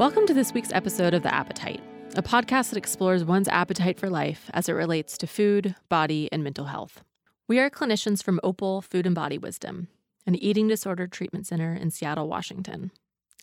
[0.00, 1.82] Welcome to this week's episode of The Appetite,
[2.16, 6.42] a podcast that explores one's appetite for life as it relates to food, body, and
[6.42, 7.04] mental health.
[7.46, 9.88] We are clinicians from Opal Food and Body Wisdom,
[10.26, 12.92] an eating disorder treatment center in Seattle, Washington.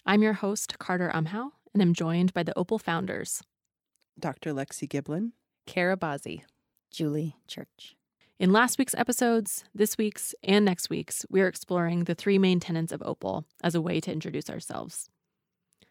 [0.04, 3.44] I'm your host, Carter Umhow, and I'm joined by the Opal founders,
[4.20, 4.52] Dr.
[4.52, 5.34] Lexi Giblin,
[5.68, 6.42] Kara Bazzi,
[6.90, 7.96] Julie Church.
[8.40, 12.60] In last week's episodes, this week's, and next week's, we are exploring the three main
[12.60, 15.08] tenets of Opal as a way to introduce ourselves.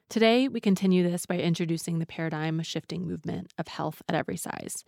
[0.09, 4.85] Today, we continue this by introducing the paradigm shifting movement of health at every size,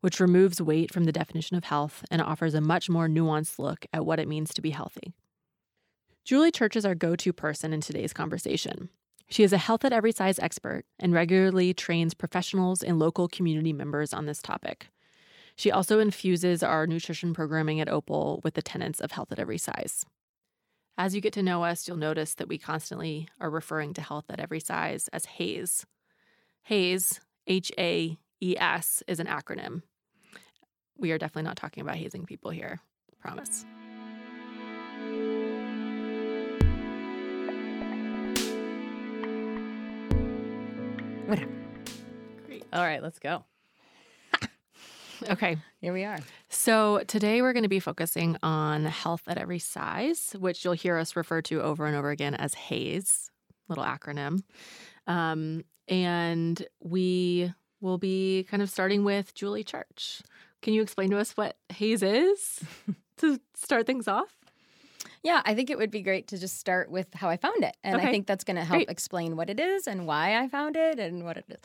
[0.00, 3.86] which removes weight from the definition of health and offers a much more nuanced look
[3.92, 5.14] at what it means to be healthy.
[6.24, 8.88] Julie Church is our go to person in today's conversation.
[9.30, 13.72] She is a health at every size expert and regularly trains professionals and local community
[13.72, 14.88] members on this topic.
[15.54, 19.58] She also infuses our nutrition programming at Opal with the tenets of health at every
[19.58, 20.04] size.
[21.00, 24.24] As you get to know us, you'll notice that we constantly are referring to health
[24.30, 25.86] at every size as HAES.
[26.64, 29.82] HAES, H A E S, is an acronym.
[30.96, 32.80] We are definitely not talking about hazing people here,
[33.20, 33.64] promise.
[41.26, 41.52] Whatever.
[42.44, 42.64] Great.
[42.72, 43.44] All right, let's go.
[45.30, 45.56] Okay.
[45.80, 46.18] Here we are.
[46.48, 50.96] So today we're going to be focusing on health at every size, which you'll hear
[50.96, 53.30] us refer to over and over again as HAES,
[53.68, 54.42] little acronym.
[55.06, 60.22] Um, and we will be kind of starting with Julie Church.
[60.62, 62.60] Can you explain to us what HAES is
[63.18, 64.36] to start things off?
[65.22, 67.76] Yeah, I think it would be great to just start with how I found it.
[67.82, 68.08] And Okay.
[68.08, 68.90] I think that's going to help Great.
[68.90, 71.56] explain what it is and why I found it and what it is.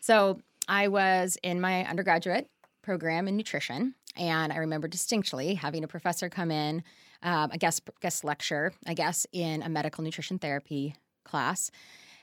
[0.00, 2.48] So, I was in my undergraduate
[2.84, 6.82] program in nutrition, and I remember distinctly having a professor come in,
[7.22, 10.94] um, a guest guest lecture, I guess, in a medical nutrition therapy
[11.24, 11.70] class,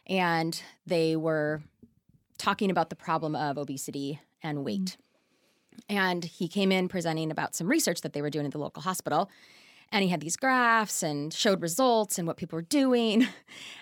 [0.08, 1.62] and they were
[2.38, 4.98] talking about the problem of obesity and weight.
[5.88, 8.82] And he came in presenting about some research that they were doing at the local
[8.82, 9.30] hospital.
[9.92, 13.28] And he had these graphs and showed results and what people were doing.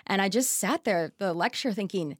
[0.06, 2.18] And I just sat there, the lecture, thinking,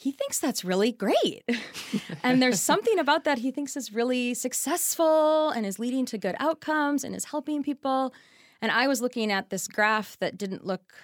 [0.00, 1.42] he thinks that's really great.
[2.22, 6.36] and there's something about that he thinks is really successful and is leading to good
[6.40, 8.14] outcomes and is helping people.
[8.62, 10.94] And I was looking at this graph that didn't look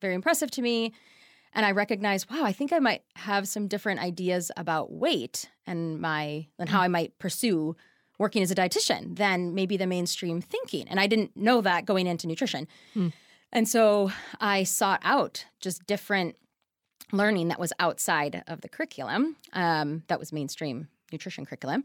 [0.00, 0.92] very impressive to me.
[1.52, 6.00] And I recognized, wow, I think I might have some different ideas about weight and
[6.00, 7.74] my and how I might pursue
[8.20, 10.86] working as a dietitian than maybe the mainstream thinking.
[10.86, 12.68] And I didn't know that going into nutrition.
[12.94, 13.08] Hmm.
[13.52, 16.36] And so I sought out just different
[17.12, 21.84] learning that was outside of the curriculum, um, that was mainstream nutrition curriculum,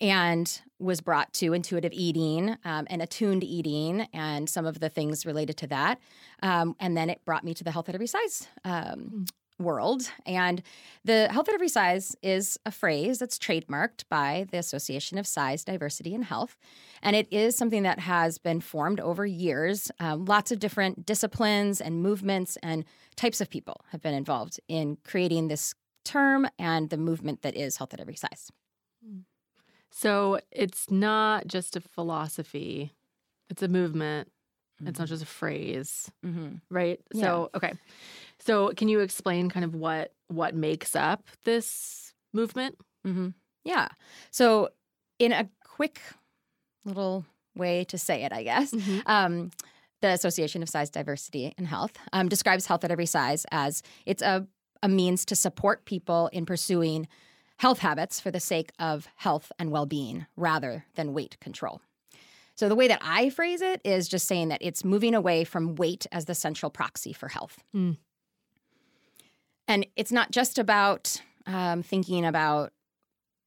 [0.00, 5.24] and was brought to intuitive eating um, and attuned eating and some of the things
[5.24, 6.00] related to that.
[6.42, 9.26] Um, and then it brought me to the health at every size um,
[9.58, 10.10] world.
[10.26, 10.62] And
[11.04, 15.64] the health at every size is a phrase that's trademarked by the Association of Size,
[15.64, 16.56] Diversity, and Health.
[17.02, 19.90] And it is something that has been formed over years.
[20.00, 22.84] Um, lots of different disciplines and movements and
[23.16, 27.76] types of people have been involved in creating this term and the movement that is
[27.76, 28.50] health at every size.
[29.90, 32.92] So it's not just a philosophy,
[33.48, 34.30] it's a movement.
[34.84, 36.56] It's not just a phrase, Mm-hmm.
[36.68, 37.00] right?
[37.14, 37.72] So, okay.
[38.40, 42.78] So, can you explain kind of what what makes up this movement?
[43.06, 43.28] Mm-hmm.
[43.64, 43.88] Yeah.
[44.30, 44.70] So,
[45.18, 46.00] in a quick
[46.84, 47.24] little
[47.54, 48.74] way to say it, I guess,
[49.06, 49.50] um,
[50.00, 54.22] the Association of Size, Diversity, and Health um, describes health at every size as it's
[54.22, 54.46] a,
[54.82, 57.08] a means to support people in pursuing
[57.58, 61.80] health habits for the sake of health and well being rather than weight control.
[62.56, 65.74] So, the way that I phrase it is just saying that it's moving away from
[65.74, 67.58] weight as the central proxy for health.
[67.74, 67.96] Mm.
[69.66, 72.72] And it's not just about um, thinking about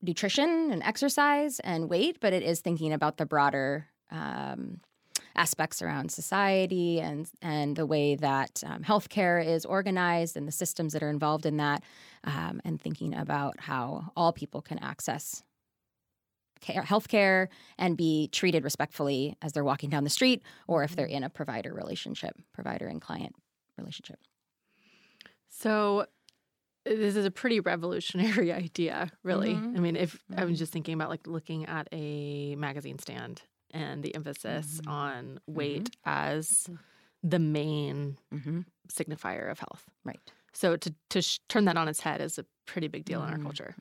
[0.02, 4.80] nutrition and exercise and weight, but it is thinking about the broader um,
[5.36, 10.94] aspects around society and and the way that um, healthcare is organized and the systems
[10.94, 11.84] that are involved in that,
[12.24, 15.44] um, and thinking about how all people can access
[16.60, 17.48] care, healthcare
[17.78, 21.30] and be treated respectfully as they're walking down the street, or if they're in a
[21.30, 23.36] provider relationship, provider and client
[23.78, 24.20] relationship.
[25.50, 26.06] So,
[26.86, 29.56] this is a pretty revolutionary idea, really.
[29.56, 29.78] Mhm.
[29.78, 30.58] I mean, if I'm Mhm.
[30.58, 33.42] just thinking about like looking at a magazine stand
[33.72, 34.90] and the emphasis Mhm.
[34.92, 36.70] on weight as
[37.24, 38.62] the main Mm-hmm.
[38.90, 39.86] signifier of health.
[40.06, 40.20] Right.
[40.54, 43.30] So to to sh- turn that on its head is a pretty big deal in
[43.30, 43.76] our culture.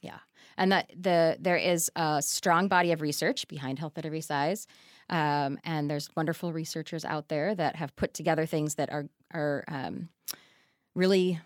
[0.00, 0.18] Yeah,
[0.56, 4.66] and that the there is a strong body of research behind health at every size,
[5.10, 9.64] um, and there's wonderful researchers out there that have put together things that are are
[9.68, 10.08] um,
[10.94, 11.40] really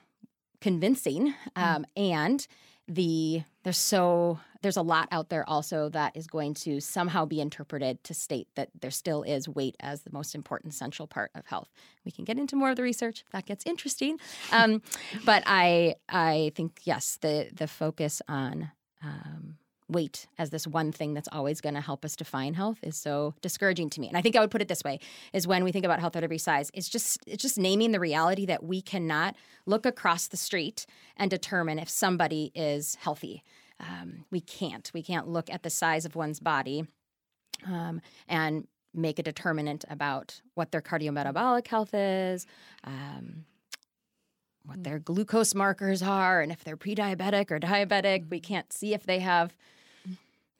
[0.60, 2.46] convincing, um, and
[2.88, 7.40] the there's so there's a lot out there also that is going to somehow be
[7.40, 11.46] interpreted to state that there still is weight as the most important central part of
[11.46, 11.68] health.
[12.04, 14.18] We can get into more of the research if that gets interesting,
[14.52, 14.82] um,
[15.24, 18.70] but I I think yes the the focus on
[19.02, 19.56] um,
[19.88, 23.34] weight as this one thing that's always going to help us define health is so
[23.40, 24.08] discouraging to me.
[24.08, 24.98] And I think I would put it this way
[25.32, 28.00] is when we think about health at every size, it's just it's just naming the
[28.00, 30.86] reality that we cannot look across the street
[31.16, 33.42] and determine if somebody is healthy.
[33.78, 34.90] Um, we can't.
[34.94, 36.86] We can't look at the size of one's body
[37.66, 42.46] um, and make a determinant about what their cardiometabolic health is,
[42.84, 43.44] um,
[44.66, 48.28] what their glucose markers are, and if they're pre-diabetic or diabetic.
[48.30, 49.56] We can't see if they have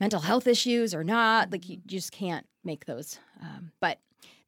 [0.00, 1.50] mental health issues or not.
[1.52, 3.18] Like you just can't make those.
[3.40, 3.98] Um, but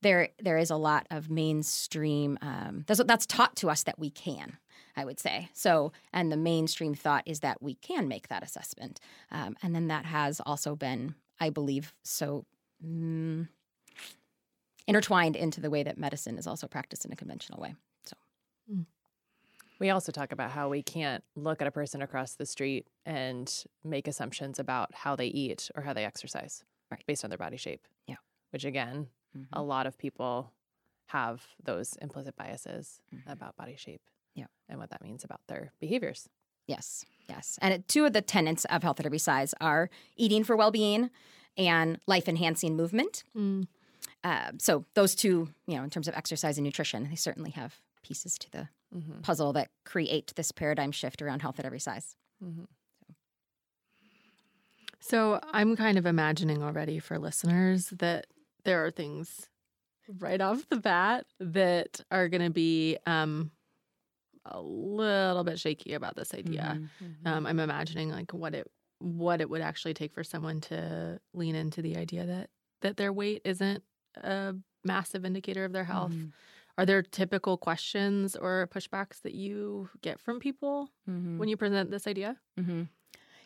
[0.03, 2.39] there there is a lot of mainstream.
[2.41, 4.59] Um, that's that's taught to us that we can.
[4.97, 9.01] I would say so, and the mainstream thought is that we can make that assessment,
[9.31, 12.45] um, and then that has also been, I believe, so.
[12.85, 13.49] Mm,
[14.87, 17.75] intertwined into the way that medicine is also practiced in a conventional way.
[18.05, 18.17] So,
[19.81, 23.53] We also talk about how we can't look at a person across the street and
[23.85, 27.05] make assumptions about how they eat or how they exercise Right.
[27.07, 27.87] based on their body shape.
[28.07, 28.17] Yeah.
[28.51, 29.47] Which again, Mhm.
[29.53, 30.53] a lot of people
[31.07, 33.31] have those implicit biases Mhm.
[33.31, 34.03] about body shape.
[34.35, 34.47] Yeah.
[34.69, 36.29] And what that means about their behaviors.
[36.67, 37.59] Yes, yes.
[37.63, 40.71] And it- two of the tenets of health at every size are eating for well
[40.71, 41.11] being
[41.57, 43.23] and life enhancing movement.
[43.35, 43.69] Mm.
[44.25, 47.81] Uh, so, those two, you know, in terms of exercise and nutrition, they certainly have
[48.03, 49.21] pieces to the Mm-hmm.
[49.21, 52.17] puzzle that create this paradigm shift around health at every size.
[52.43, 52.65] Mm-hmm.
[55.01, 58.27] So I'm kind of imagining already for listeners that
[58.65, 59.49] there are things
[60.19, 63.51] right off the bat that are going to be um,
[64.45, 66.79] a little bit shaky about this idea.
[66.81, 67.27] Mm-hmm.
[67.27, 68.71] Um, I'm imagining like what it
[69.01, 72.51] what it would actually take for someone to lean into the idea that
[72.83, 73.83] that their weight isn't
[74.17, 74.55] a
[74.85, 76.13] massive indicator of their health.
[76.13, 76.33] Mhm.
[76.79, 81.37] Are there typical questions or pushbacks that you get from people Mhm.
[81.39, 82.37] when you present this idea?
[82.57, 82.85] hmm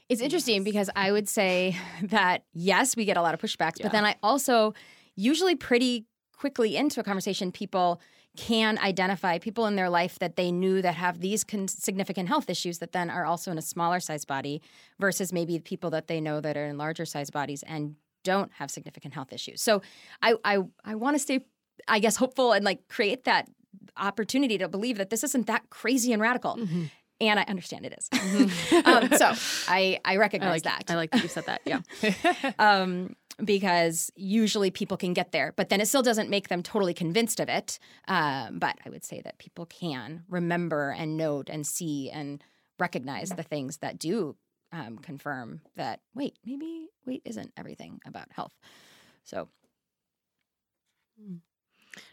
[0.09, 3.85] It's interesting because I would say that yes, we get a lot of pushbacks, Yeah.
[3.87, 4.75] but then I also
[5.17, 6.07] usually pretty
[6.37, 8.01] quickly into a conversation, people
[8.37, 12.51] can identify people in their life that they knew that have these con- significant health
[12.51, 14.61] issues that then are also in a smaller size body
[14.99, 18.71] versus maybe people that they know that are in larger size bodies and don't have
[18.71, 19.61] significant health issues.
[19.63, 19.83] So
[20.23, 21.41] I I, I want to stay,
[21.89, 23.49] I guess, hopeful and like create that
[23.97, 26.57] opportunity to believe that this isn't that crazy and radical.
[26.57, 26.85] Mm-hmm.
[27.21, 28.09] And I understand it is.
[28.85, 29.33] um, so
[29.69, 30.93] I, I I recognize like that.
[30.93, 31.61] I like that you said that.
[31.65, 32.53] Yeah.
[32.59, 36.95] um, because usually people can get there, but then it still doesn't make them totally
[36.95, 37.79] convinced of it.
[38.09, 42.43] Um, but I would say that people can remember and note and see and
[42.79, 44.37] recognize the things that do
[44.73, 48.55] um, confirm that wait, maybe weight isn't everything about health.
[49.25, 49.49] So.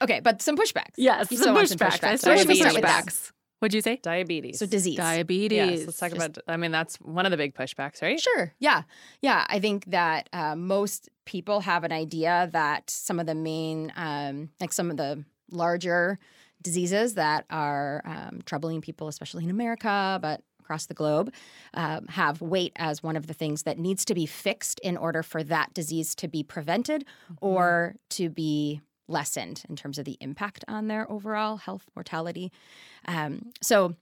[0.01, 0.93] Okay, but some pushbacks.
[0.97, 2.03] Yes, You some still want some pushbacks.
[2.03, 2.17] I pushbacks.
[2.19, 2.81] still want some Diabetes.
[2.83, 3.31] pushbacks.
[3.59, 3.97] What'd you say?
[4.01, 4.59] Diabetes.
[4.59, 4.95] So disease.
[4.97, 5.57] Diabetes.
[5.57, 6.37] Yes, let's talk Just- about.
[6.47, 8.19] I mean, that's one of the big pushbacks, right?
[8.19, 8.53] Sure.
[8.59, 8.83] Yeah.
[9.21, 9.45] Yeah.
[9.49, 14.49] I think that uh, most people have an idea that some of the main, um,
[14.61, 16.19] like some of the larger
[16.61, 21.33] diseases that are um, troubling people, especially in America, but across the globe,
[21.73, 25.21] um, have weight as one of the things that needs to be fixed in order
[25.23, 27.03] for that disease to be prevented
[27.41, 28.79] or to be
[29.09, 32.51] lessened in terms of the impact on their overall health mortality.
[33.05, 33.95] Um, so,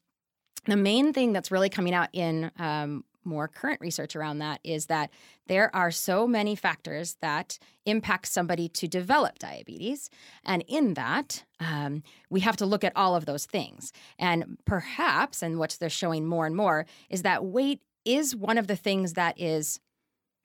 [0.66, 4.88] the main thing that's really coming out in um, more current research around that is
[4.88, 5.12] that
[5.48, 10.10] there are so many factors that impact somebody to develop diabetes.
[10.44, 13.92] And in that, um, we have to look at all of those things.
[14.18, 18.68] And perhaps, and what they're showing more and more, is that weight is one of
[18.68, 19.80] the things that is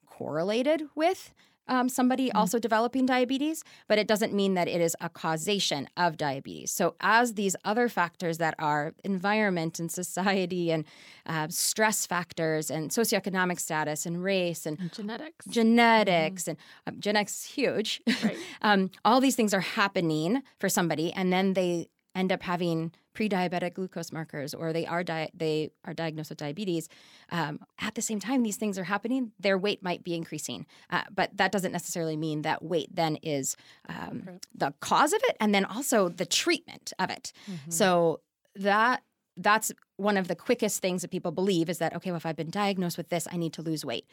[0.05, 1.33] correlated with
[1.67, 6.17] um, somebody also developing diabetes, but it doesn't mean that it is a causation of
[6.17, 6.71] diabetes.
[6.71, 10.85] So, as these other factors that are environment and society and
[11.25, 15.45] uh, stress factors and socioeconomic status and race and And genetics.
[15.45, 18.01] genetics and um, genetics huge.
[18.23, 18.37] Right.
[18.61, 23.75] um, all these things are happening for somebody, and then they end up having pre-diabetic
[23.75, 26.89] glucose markers, or they are di- they are diagnosed with diabetes.
[27.31, 29.31] Um, at the same time, these things are happening.
[29.39, 33.55] Their weight might be increasing, uh, but that doesn't necessarily mean that weight then is
[33.89, 37.31] um, the cause of it, and then also the treatment of it.
[37.69, 38.21] So
[38.55, 39.03] that
[39.37, 42.35] that's one of the quickest things that people believe is that okay, well, if I've
[42.35, 44.05] been diagnosed with this, I need to lose weight,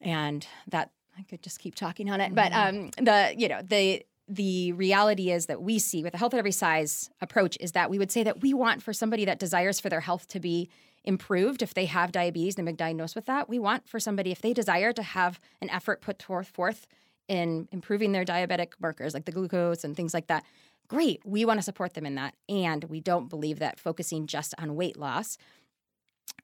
[0.00, 2.34] and that I could just keep talking on it.
[2.34, 6.34] But um, the you know the the reality is that we see with the health
[6.34, 9.38] at every size approach is that we would say that we want for somebody that
[9.38, 10.68] desires for their health to be
[11.04, 13.48] improved if they have diabetes and been diagnosed with that.
[13.48, 16.86] We want for somebody if they desire to have an effort put forth forth
[17.28, 20.44] in improving their diabetic markers like the glucose and things like that.
[20.88, 22.34] Great, we want to support them in that.
[22.48, 25.38] And we don't believe that focusing just on weight loss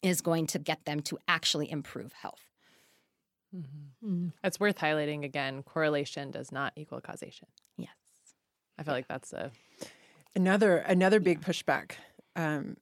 [0.03, 2.53] is going to get them to actually improve health.
[3.54, 4.28] Mm-hmm.
[4.42, 5.62] It's worth highlighting again.
[5.62, 7.49] Correlation does not equal causation.
[7.76, 7.90] Yes.
[8.78, 9.52] I feel like that's a
[10.37, 11.92] Another another big pushback.
[12.34, 12.76] Um,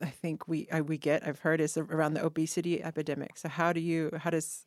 [0.00, 3.36] I think we uh, we get I've heard is around the obesity epidemic.
[3.36, 4.64] So how do you how does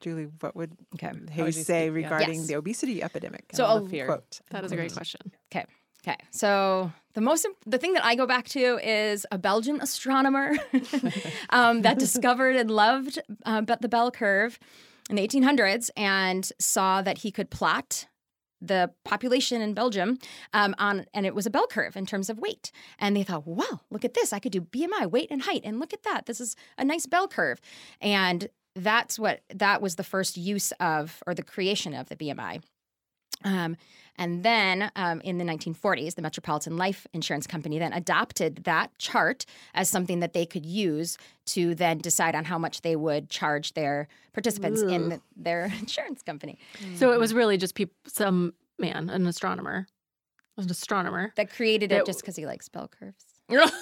[0.00, 1.12] Julie what would Okay.
[1.30, 1.94] HAES you say speak?
[2.04, 2.46] Regarding Yes.
[2.46, 3.44] the obesity epidemic?
[3.52, 4.06] So And I'll- fear.
[4.06, 4.40] quote.
[4.50, 5.20] That is a great question.
[5.52, 5.66] Okay.
[6.04, 6.16] Okay.
[6.30, 10.54] So the most the thing that I go back to is a Belgian astronomer
[11.50, 14.58] um, that discovered and loved uh, the bell curve
[15.10, 18.06] in the 1800s and saw that he could plot
[18.60, 20.18] the population in Belgium
[20.52, 22.70] um, on, and it was a bell curve in terms of weight.
[22.98, 24.32] And they thought, wow, look at this!
[24.32, 26.26] I could do BMI, weight, and height, and look at that.
[26.26, 27.60] This is a nice bell curve.
[28.00, 32.62] And that's what that was the first use of, or the creation of the BMI.
[33.44, 33.76] Um,
[34.18, 39.46] and then um, in the 1940s, the Metropolitan Life Insurance Company then adopted that chart
[39.74, 43.72] as something that they could use to then decide on how much they would charge
[43.72, 46.58] their participants in the, their insurance company.
[46.96, 49.86] So it was really just peop- some man, an astronomer,
[50.58, 51.32] an astronomer.
[51.36, 53.24] That created it That- just because he likes bell curves.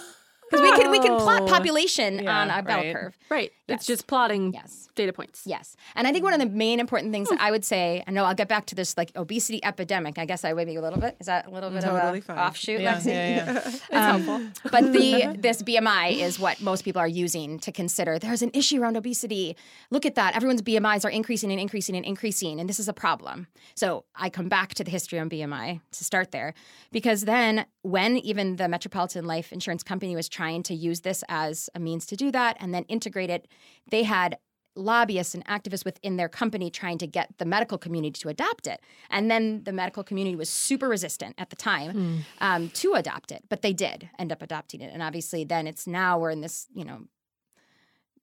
[0.50, 1.46] Because we can we can plot Oh.
[1.46, 2.92] population Yeah, on a bell right.
[2.92, 3.16] curve.
[3.28, 3.52] Right.
[3.70, 3.78] Yes.
[3.80, 4.88] It's just plotting Yes.
[4.94, 5.42] data points.
[5.46, 5.76] Yes.
[5.94, 8.24] And I think one of the main important things that I would say, I know
[8.24, 10.18] I'll get back to this like obesity epidemic.
[10.18, 11.16] I guess I would be a little bit.
[11.20, 12.38] Is that a little bit Totally of a fine.
[12.38, 13.06] offshoot, Yeah, Lexi?
[13.06, 13.60] yeah, yeah.
[13.66, 14.70] It's um, helpful.
[14.70, 18.80] But the this BMI is what most people are using to consider there's an issue
[18.82, 19.56] around obesity.
[19.90, 20.34] Look at that.
[20.36, 23.46] Everyone's BMIs are increasing and increasing and increasing, and this is a problem.
[23.74, 26.54] So I come back to the history on BMI to start there.
[26.92, 31.70] Because then when even the Metropolitan Life Insurance Company was trying to use this as
[31.74, 33.46] a means to do that and then integrate it,
[33.90, 34.38] they had
[34.76, 38.80] lobbyists and activists within their company trying to get the medical community to adopt it.
[39.10, 43.42] And then the medical community was super resistant at the time um, to adopt it,
[43.48, 44.92] but they did end up adopting it.
[44.92, 47.02] And obviously, then it's now we're in this, you know,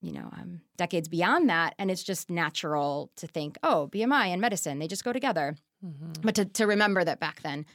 [0.02, 4.40] you know, um, decades beyond that, and it's just natural to think, oh, BMI and
[4.40, 5.56] medicine, they just go together.
[6.22, 7.66] But to, to remember that back then,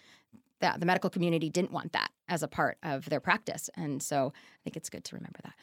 [0.60, 4.32] that the medical community didn't want that as a part of their practice, and so
[4.36, 5.54] I think it's good to remember that.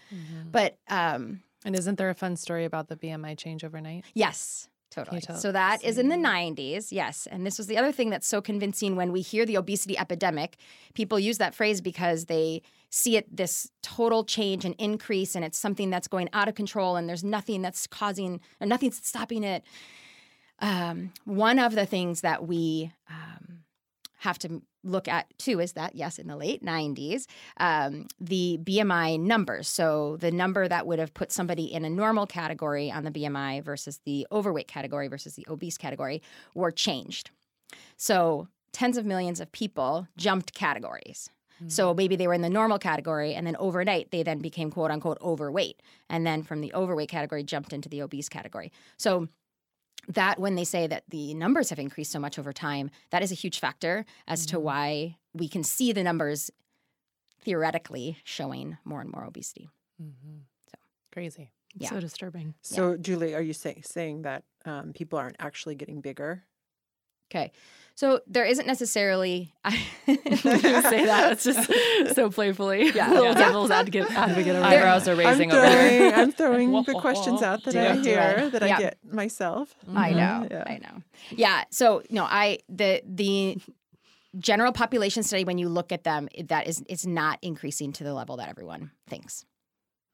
[0.51, 4.05] But um, And isn't there a fun story about the BMI change overnight?
[4.13, 5.21] Yes, totally.
[5.21, 7.27] So that is in the 90s, yes.
[7.29, 10.57] And this was the other thing that's so convincing when we hear the obesity epidemic.
[10.93, 15.59] People use that phrase because they see it this total change and increase, and it's
[15.59, 19.63] something that's going out of control, and there's nothing that's causing or nothing's stopping it.
[20.59, 23.59] Um, one of the things that we um,
[24.19, 27.25] have to look at too is that yes in the late 90s
[27.57, 29.67] um, the bmi numbers.
[29.67, 33.63] So the number that would have put somebody in a normal category on the bmi
[33.63, 36.21] versus the overweight category versus the obese category
[36.55, 37.31] were changed.
[37.97, 41.29] So tens of millions of people jumped categories.
[41.67, 44.91] So maybe they were in the normal category and then overnight they then became quote
[44.91, 48.71] unquote overweight and then from the overweight category jumped into the obese category.
[48.97, 49.27] So
[50.07, 53.31] that when they say that the numbers have increased so much over time, that is
[53.31, 56.49] a huge factor as to why we can see the numbers
[57.41, 59.69] theoretically showing more and more obesity.
[60.01, 60.37] Mm-hmm.
[61.11, 61.51] Crazy.
[61.75, 61.89] Yeah.
[61.89, 62.55] So disturbing.
[62.61, 66.43] So Julie, are you say, saying that um, people aren't actually getting bigger?
[67.31, 67.51] Okay.
[67.95, 69.53] So there isn't necessarily
[70.07, 71.33] you say that.
[71.33, 71.69] It's just
[72.15, 72.91] so playfully.
[72.91, 73.09] Yeah.
[73.09, 73.33] Little Yeah.
[73.33, 74.65] devil's advocate, advocate over.
[74.65, 76.11] Eyebrows are raising I'm over throwing, here.
[76.15, 78.75] I'm throwing the questions out that I hear that Yeah.
[78.77, 79.75] I get myself.
[79.93, 80.17] I know.
[80.19, 80.53] Mm-hmm.
[80.53, 80.63] Yeah.
[80.65, 81.03] I know.
[81.31, 81.63] Yeah.
[81.71, 83.57] So no, I the the
[84.37, 88.13] general population study when you look at them, that is it's not increasing to the
[88.13, 89.43] level that everyone thinks.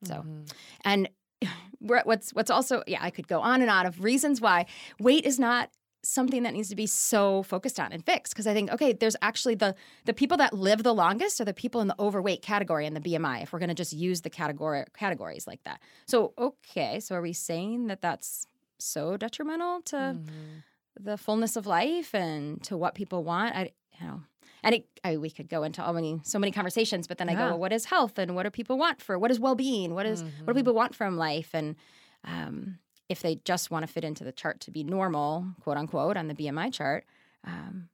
[0.04, 0.52] So Mhm.
[0.84, 1.10] And
[1.80, 4.66] what's what's also yeah, I could go on and on of reasons why
[5.00, 5.70] weight is not
[6.06, 9.16] something that needs to be so focused on and fixed because I think okay, there's
[9.22, 12.86] actually the the people that live the longest are the people in the overweight category
[12.86, 15.82] in the BMI if we're going to just use the category categories like that.
[16.06, 18.48] So okay, so are we saying that that's
[18.78, 20.64] so detrimental to Mhm.
[21.00, 23.56] the fullness of life and to what people want?
[23.56, 24.22] I you know
[24.64, 27.36] and it, I, we could go into all many, so many conversations, but then I
[27.36, 29.20] go, well, what is health and what do people want for?
[29.20, 29.94] What is well-being?
[29.94, 30.56] What is- what do Mhm.
[30.56, 31.52] people want from life?
[31.54, 31.76] And
[32.24, 36.18] um, if they just want to fit into the chart to be normal, quote unquote,
[36.18, 37.06] on the BMI chart,
[37.44, 37.90] um,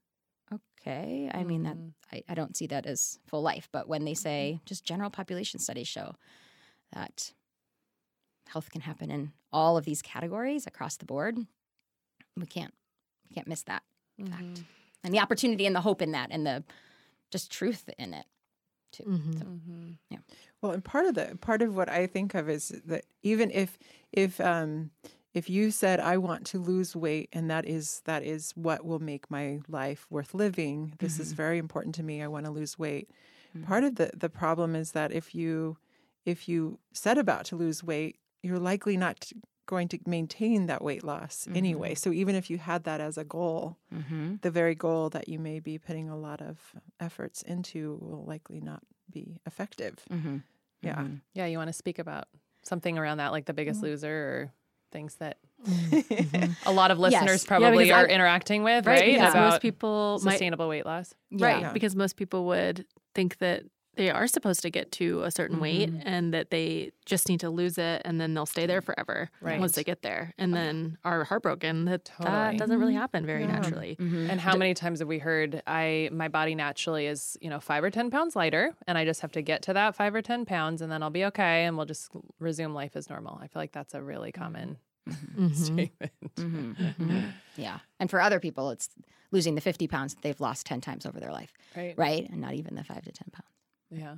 [0.79, 1.29] okay.
[1.33, 1.93] I mean that Mhm.
[2.13, 3.67] I, I don't see that as full life.
[3.71, 6.15] But when they say just general population studies show
[6.93, 7.33] that
[8.47, 11.37] health can happen in all of these categories across the board,
[12.37, 12.73] we can't
[13.29, 13.83] we can't miss that
[14.29, 14.43] fact.
[14.43, 14.65] Mhm.
[15.03, 16.63] and the opportunity and the hope in that and the
[17.31, 18.25] just truth in it
[18.91, 19.03] too.
[19.03, 19.39] Mhm.
[19.39, 19.91] So, Mm-hmm.
[20.61, 23.77] Well, and part of the part of what I think of is that even if
[24.11, 24.91] if um
[25.33, 28.99] if you said I want to lose weight and that is that is what will
[28.99, 32.21] make my life worth living, this is very important to me.
[32.21, 33.09] I want to lose weight.
[33.65, 35.77] Part of the the problem is that if you
[36.25, 39.31] if you set about to lose weight, you're likely not
[39.65, 41.95] going to maintain that weight loss anyway.
[41.95, 44.35] So even if you had that as a goal, mm-hmm.
[44.41, 46.59] the very goal that you may be putting a lot of
[46.99, 49.99] efforts into will likely not be effective.
[50.11, 50.37] Mm-hmm.
[50.81, 50.95] Yeah.
[50.95, 51.15] Mm-hmm.
[51.33, 52.25] Yeah, you want to speak about
[52.63, 53.83] something around that, like the biggest mm.
[53.83, 54.53] loser or
[54.91, 56.51] things that mm-hmm.
[56.65, 57.45] a lot of listeners Yes.
[57.45, 59.13] probably because are I- interacting with, Right, right?
[59.13, 61.13] because About most people might sustainable weight loss.
[61.31, 61.61] Right.
[61.61, 61.73] Yeah.
[61.73, 63.63] Because most people would think that
[63.95, 66.01] they are supposed to get to a certain weight Mhm.
[66.05, 69.59] and that they just need to lose it and then they'll stay there forever Right.
[69.59, 72.31] once they get there and then are heartbroken that Totally.
[72.31, 73.51] that doesn't really happen very Yeah.
[73.51, 73.97] naturally.
[73.99, 74.29] Mm-hmm.
[74.29, 77.83] And how many times have we heard I my body naturally is, you know, five
[77.83, 80.45] or ten pounds lighter and I just have to get to that five or ten
[80.45, 83.39] pounds and then I'll be okay and we'll just resume life as normal.
[83.41, 84.77] I feel like that's a really common
[85.09, 85.53] Mhm.
[85.55, 86.11] statement.
[86.37, 87.19] Mm-hmm.
[87.57, 87.79] Yeah.
[87.99, 88.89] And for other people, it's
[89.31, 91.93] losing the 50 pounds that they've lost 10 times over their life, Right.
[91.97, 92.29] right?
[92.29, 93.47] And not even the five to 10 pounds.
[93.91, 94.15] Yeah.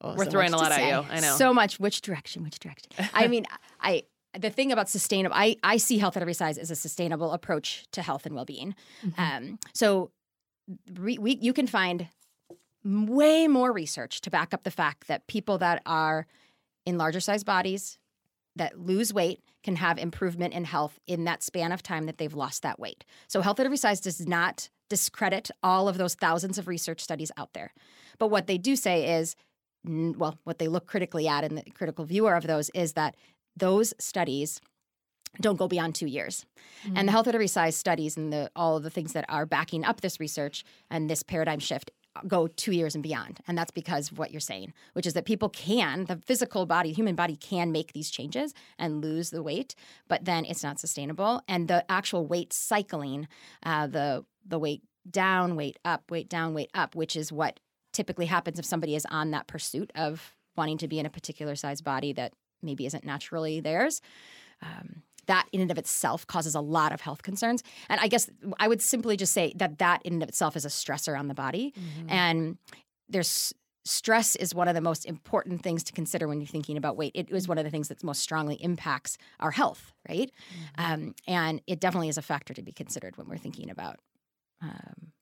[0.00, 1.10] Oh, We're so throwing a lot at you.
[1.10, 1.36] I know.
[1.36, 1.80] So much.
[1.80, 2.42] Which direction?
[2.42, 2.92] Which direction?
[3.14, 3.46] I mean,
[3.80, 4.04] I
[4.38, 7.86] the thing about sustainable, I I see health at every size as a sustainable approach
[7.92, 8.74] to health and well being.
[9.16, 10.10] Um, so
[10.94, 12.08] re, we you can find
[12.84, 16.26] way more research to back up the fact that people that are
[16.84, 17.98] in larger size bodies
[18.54, 22.34] that lose weight can have improvement in health in that span of time that they've
[22.34, 23.04] lost that weight.
[23.26, 27.32] So health at every size does not discredit all of those thousands of research studies
[27.36, 27.72] out there.
[28.18, 29.36] But what they do say is
[29.84, 33.14] well, what they look critically at and the critical viewer of those is that
[33.56, 34.60] those studies
[35.40, 36.46] don't go beyond two years.
[36.94, 39.46] And the health at every size studies and the all of the things that are
[39.46, 41.90] backing up this research and this paradigm shift
[42.26, 43.40] go two years and beyond.
[43.46, 46.92] And that's because of what you're saying, which is that people can, the physical body,
[46.92, 49.74] human body can make these changes and lose the weight,
[50.08, 51.42] but then it's not sustainable.
[51.46, 53.28] And the actual weight cycling,
[53.62, 57.60] uh, the the weight down, weight up, weight down, weight up, which is what
[57.92, 61.54] typically happens if somebody is on that pursuit of wanting to be in a particular
[61.54, 62.32] size body that
[62.62, 64.00] maybe isn't naturally theirs.
[64.62, 67.62] Um, that in and of itself causes a lot of health concerns.
[67.88, 68.30] And I guess
[68.60, 71.26] I would simply just say that that in and of itself is a stressor on
[71.28, 71.74] the body.
[72.08, 72.58] And
[73.08, 73.52] there's
[73.84, 77.12] stress is one of the most important things to consider when you're thinking about weight.
[77.14, 80.30] It is one of the things that most strongly impacts our health, right?
[80.78, 83.98] Um, and it definitely is a factor to be considered when we're thinking about
[84.62, 85.12] um,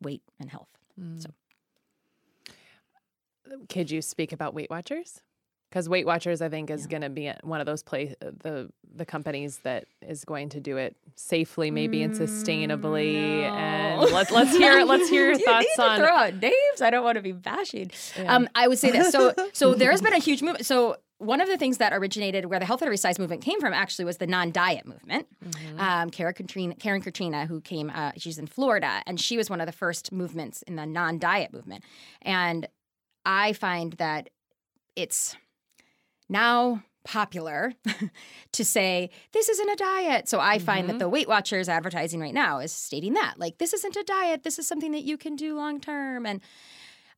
[0.00, 0.68] weight and health.
[1.18, 1.30] So
[3.68, 5.20] Could you speak about Weight Watchers?
[5.68, 9.06] Because Weight Watchers, I think, is going to be one of those place the the
[9.06, 13.14] companies that is going to do it safely, maybe and sustainably.
[13.44, 14.14] And Mm, no.
[14.14, 15.98] let, let's hear let's hear your you thoughts on.
[15.98, 16.82] throw out names.
[16.82, 17.90] I don't want to be bashing.
[18.18, 18.34] Yeah.
[18.36, 19.10] Um, I would say this.
[19.12, 20.66] So, so there has been a huge movement.
[20.66, 23.60] So one of the things that originated where the health at every size movement came
[23.60, 25.26] from actually was the non-diet movement.
[25.44, 25.80] Mm-hmm.
[25.80, 29.60] Um, Karin Kratina, Karin Kratina, who came, uh, she's in Florida, and she was one
[29.60, 31.84] of the first movements in the non-diet movement.
[32.22, 32.66] And
[33.24, 34.30] I find that
[34.96, 35.36] it's
[36.28, 37.72] now popular
[38.52, 40.28] to say this isn't a diet.
[40.28, 43.72] So I find that the Weight Watchers advertising right now is stating that like this
[43.72, 44.42] isn't a diet.
[44.42, 46.40] This is something that you can do long term and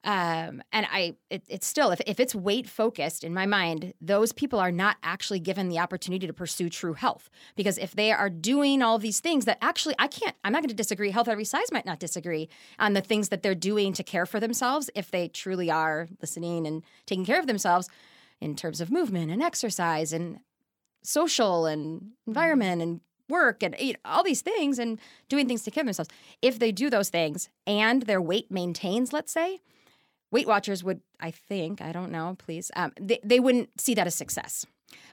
[0.04, 4.32] um, and I, it, it's still if, if it's weight focused in my mind, those
[4.32, 8.28] people are not actually given the opportunity to pursue true health because if they are
[8.28, 11.10] doing all these things that actually I can't, I'm not going to disagree.
[11.10, 14.38] Health every size might not disagree on the things that they're doing to care for
[14.38, 17.88] themselves if they truly are listening and taking care of themselves
[18.42, 20.38] in terms of movement and exercise and
[21.02, 25.70] social and environment and work and you know, all these things and doing things to
[25.70, 26.10] care for themselves.
[26.42, 29.60] If they do those things and their weight maintains, let's say,
[30.30, 34.06] Weight Watchers would, I think, I don't know, please, um, they, they wouldn't see that
[34.06, 34.66] as success.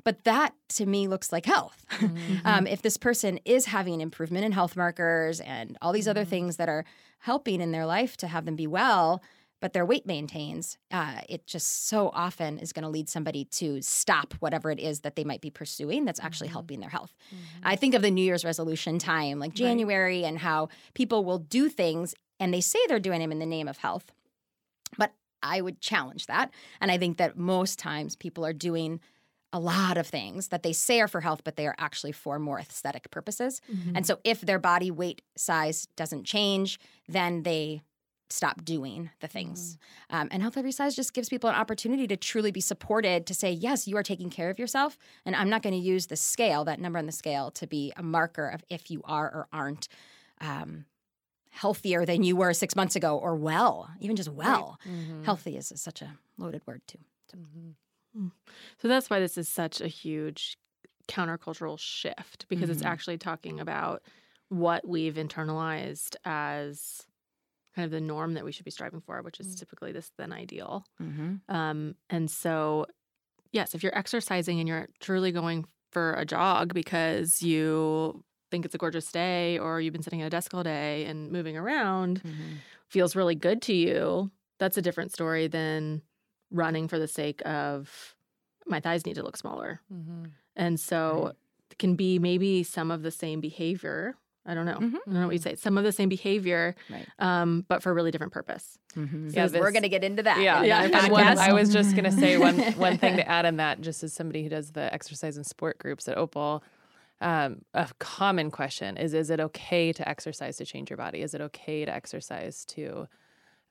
[0.04, 1.86] But that to me looks like health.
[2.46, 6.58] um, if this person is having improvement in health markers and all these other things
[6.58, 6.86] that are
[7.20, 9.22] helping in their life to have them be well,
[9.60, 13.80] but their weight maintains, uh, it just so often is going to lead somebody to
[13.82, 17.14] stop whatever it is that they might be pursuing that's actually helping their health.
[17.64, 21.70] I think of the New Year's resolution time, like January, and how people will do
[21.70, 24.12] things and they say they're doing them in the name of health.
[25.44, 26.52] I would challenge that.
[26.80, 29.00] And I think that most times people are doing
[29.54, 32.40] a lot of things that they say are for health, but they are actually for
[32.40, 33.62] more aesthetic purposes.
[33.96, 37.82] And so if their body weight size doesn't change, then they
[38.30, 39.78] stop doing the things.
[40.10, 43.34] Um, and Health Every Size just gives people an opportunity to truly be supported to
[43.34, 44.98] say, yes, you are taking care of yourself.
[45.26, 47.92] And I'm not going to use the scale, that number on the scale, to be
[47.98, 49.90] a marker of if you are or aren't
[50.40, 50.86] um,
[51.52, 54.80] healthier than you were six months ago or well, even just well.
[54.86, 55.24] Mhm.
[55.26, 57.00] Healthy is such a loaded word, too.
[57.36, 58.32] Mhm.
[58.80, 60.58] So that's why this is such a huge
[61.08, 62.86] countercultural shift because it's Mhm.
[62.88, 64.04] actually talking about
[64.50, 67.06] what we've internalized as
[67.76, 69.60] kind of the norm that we should be striving for, which is Mm.
[69.60, 70.86] typically this then ideal.
[71.02, 71.36] Mm-hmm.
[71.54, 72.86] Um, and so,
[73.52, 78.76] yes, if you're exercising and you're truly going for a jog because you think it's
[78.76, 82.22] a gorgeous day or you've been sitting at a desk all day and moving around
[82.24, 82.56] Mm-hmm.
[82.88, 86.02] feels really good to you, that's a different story than
[86.52, 88.14] running for the sake of
[88.68, 89.80] my thighs need to look smaller.
[89.92, 90.32] Mhm.
[90.56, 91.36] And so Right.
[91.72, 94.16] it can be maybe some of the same behavior.
[94.46, 94.78] I don't know.
[94.80, 94.96] Mhm.
[94.96, 95.56] I don't know what you say.
[95.56, 97.08] Some of the same behavior, Right.
[97.20, 98.78] um, but for a really different purpose.
[98.96, 99.30] Mm-hmm.
[99.30, 100.42] Yeah, we're going to get into that.
[100.42, 101.38] Yeah, in Yeah, another and And one.
[101.38, 104.44] I was just gonna say one one thing to add in that, just as somebody
[104.44, 106.64] who does the exercise and sport groups at Opal,
[107.22, 111.22] um, a common question is: Is it okay to exercise to change your body?
[111.22, 113.08] Is it okay to exercise to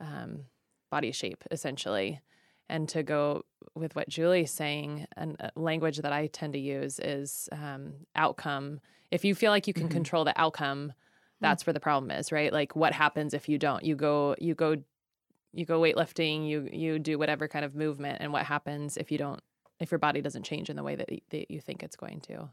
[0.01, 0.45] um,
[0.91, 2.21] body shape, essentially?
[2.69, 3.43] And to go
[3.75, 8.81] with what Julie's saying, and uh, language that I tend to use is um, outcome.
[9.11, 9.93] If you feel like you can Mhm.
[9.93, 10.93] control the outcome,
[11.41, 12.53] that's where the problem is, right?
[12.53, 13.83] Like, what happens if you don't?
[13.85, 14.77] You go, you go
[15.53, 19.19] you go weightlifting, you you do whatever kind of movement, and what happens if you
[19.19, 19.43] don't,
[19.81, 22.51] if your body doesn't change in the way that, that you think it's going to?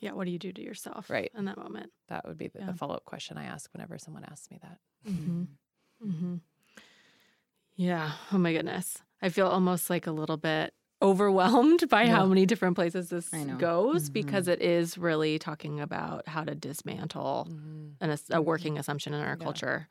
[0.00, 0.12] Yeah.
[0.12, 1.30] What do you do to yourself Right.
[1.36, 1.92] in that moment?
[2.08, 2.66] That would be the, Yeah.
[2.66, 4.78] the follow up question I ask whenever someone asks me that.
[5.06, 5.42] Mm-hmm.
[6.06, 6.36] Mm-hmm.
[7.76, 8.12] Yeah.
[8.32, 8.98] Oh my goodness.
[9.22, 10.72] I feel almost like a little bit
[11.02, 13.56] overwhelmed by how many different places this I know.
[13.56, 14.12] goes Mhm.
[14.12, 17.48] because it is really talking about how to dismantle
[18.00, 19.44] an, a working assumption in our Yeah.
[19.44, 19.88] culture.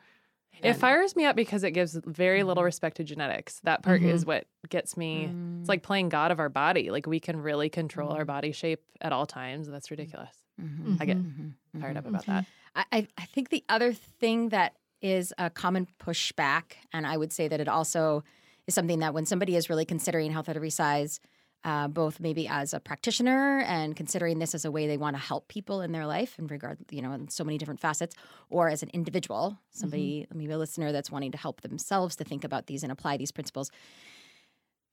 [0.63, 2.67] It fires me up because it gives very little Mhm.
[2.67, 3.60] respect to genetics.
[3.62, 4.28] That part is Mhm.
[4.28, 5.28] what gets me.
[5.34, 5.62] Mm.
[5.62, 6.91] It's like playing God of our body.
[6.91, 8.28] Like we can really control our Mhm.
[8.28, 9.67] body shape at all times.
[9.67, 10.36] That's ridiculous.
[10.62, 10.98] Mhm.
[11.02, 11.54] I get Mhm.
[11.80, 12.45] Fired up about that.
[12.76, 17.32] I, I I think the other thing that is a common pushback, and I would
[17.32, 18.24] say that it also
[18.67, 21.19] is something that when somebody is really considering health at every size,
[21.63, 25.22] uh, both maybe as a practitioner and considering this as a way they want to
[25.22, 28.15] help people in their life in regard, you know, in so many different facets,
[28.50, 32.43] or as an individual, somebody, maybe a listener that's wanting to help themselves to think
[32.43, 33.72] about these and apply these principles.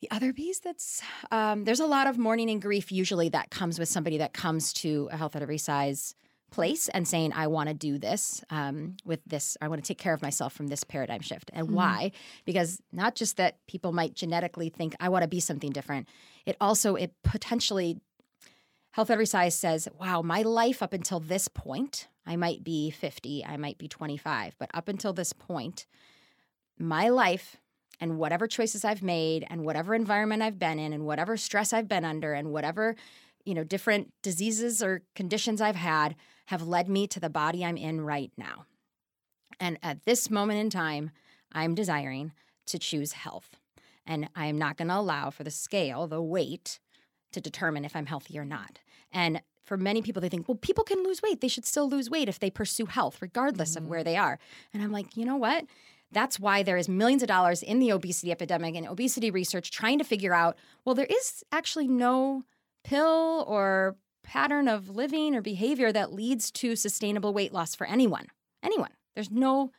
[0.02, 3.78] The other piece that's um, there's a lot of mourning and grief usually that comes
[3.78, 6.14] with somebody that comes to a health at every size
[6.50, 9.98] place and saying, I want to do this um, with this, I want to take
[9.98, 11.50] care of myself from this paradigm shift.
[11.52, 11.72] And Mhm.
[11.72, 12.12] why?
[12.44, 16.08] Because not just that people might genetically think, I want to be something different,
[16.44, 18.00] it also, it potentially,
[18.92, 23.44] Health Every Size says, wow, my life up until this point, I might be 50,
[23.44, 25.86] I might be 25, but up until this point,
[26.78, 27.56] my life
[28.00, 31.88] and whatever choices I've made and whatever environment I've been in and whatever stress I've
[31.88, 32.94] been under and whatever
[33.46, 37.76] you know different diseases or conditions I've had have led me to the body I'm
[37.76, 38.66] in right now.
[39.58, 41.10] And at this moment in time,
[41.52, 42.32] I'm desiring
[42.66, 43.56] to choose health.
[44.04, 46.78] And I am not going to allow for the scale, the weight,
[47.32, 48.78] to determine if I'm healthy or not.
[49.12, 51.40] And for many people, they think, well, people can lose weight.
[51.40, 54.04] They should still lose weight if they pursue health, regardless of where mm-hmm.
[54.04, 54.38] they are.
[54.72, 55.64] And I'm like, you know what?
[56.12, 59.98] That's why there is millions of dollars in the obesity epidemic and obesity research trying
[59.98, 62.44] to figure out well, there is actually no
[62.86, 68.26] pill or pattern of living or behavior that leads to sustainable weight loss for anyone.
[68.62, 68.90] Anyone.
[69.14, 69.72] There's no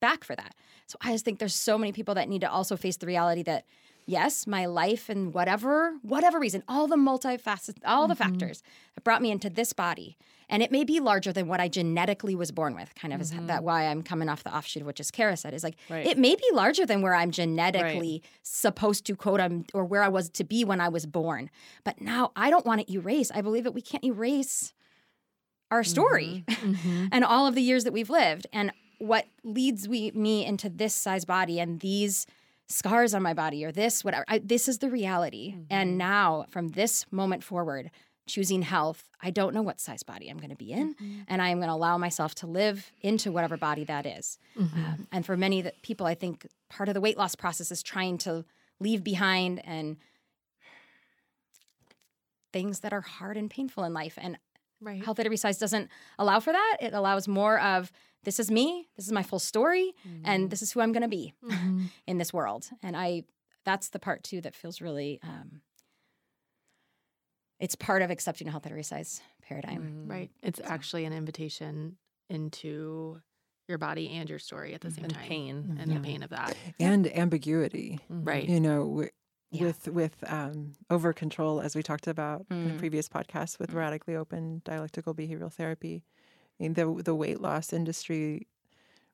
[0.00, 0.54] back for that.
[0.86, 3.42] So I just think there's so many people that need to also face the reality
[3.44, 3.64] that
[4.10, 8.18] yes, my life and whatever whatever reason, all the multifaceted, all the Mhm.
[8.18, 8.62] factors
[8.94, 10.16] have brought me into this body,
[10.48, 12.94] and it may be larger than what I genetically was born with.
[12.94, 13.46] Kind of is Mhm.
[13.46, 16.04] that why I'm coming off the offshoot of what just Kara said is like Right.
[16.06, 20.08] it may be larger than where I'm genetically supposed to quote um, or where I
[20.08, 21.50] was to be when I was born.
[21.84, 23.30] But now I don't want to erase.
[23.32, 24.72] I believe that we can't erase
[25.70, 27.08] our story Mhm.
[27.12, 30.94] and all of the years that we've lived and what leads we me into this
[30.94, 32.26] size body and these
[32.70, 35.66] scars on my body or this whatever I, this is the reality Mhm.
[35.70, 37.90] and now from this moment forward
[38.26, 40.94] choosing health i don't know what size body i'm going to be in
[41.26, 44.76] and i am going to allow myself to live into whatever body that is Mhm.
[44.76, 48.18] um, and for many people i think part of the weight loss process is trying
[48.18, 48.44] to
[48.78, 49.96] leave behind and
[52.52, 54.38] things that are hard and painful in life and
[54.82, 55.04] Right.
[55.04, 57.92] health at every size doesn't allow for that it allows more of
[58.24, 59.92] this is me this is my full story
[60.24, 61.90] and this is who i'm going to be Mhm.
[62.06, 63.24] in this world and i
[63.64, 65.62] that's the part too that feels really um,
[67.58, 70.10] it's part of accepting a health at every size paradigm Mhm.
[70.10, 70.30] Right.
[70.42, 71.96] It's actually an invitation
[72.28, 73.20] into
[73.68, 75.22] your body and your story at the same And time.
[75.28, 75.76] pain.
[75.78, 75.98] And Yeah.
[75.98, 76.56] the pain of that.
[76.80, 78.00] and ambiguity.
[78.10, 78.26] Mhm.
[78.26, 78.48] Right.
[78.48, 79.06] You know,
[79.52, 79.64] Yeah.
[79.66, 82.76] with with um, over control, as we talked about in Mm.
[82.76, 83.74] a previous podcast with Mm.
[83.74, 86.04] radically open dialectical behavioral therapy.
[86.60, 88.46] I mean, the the weight loss industry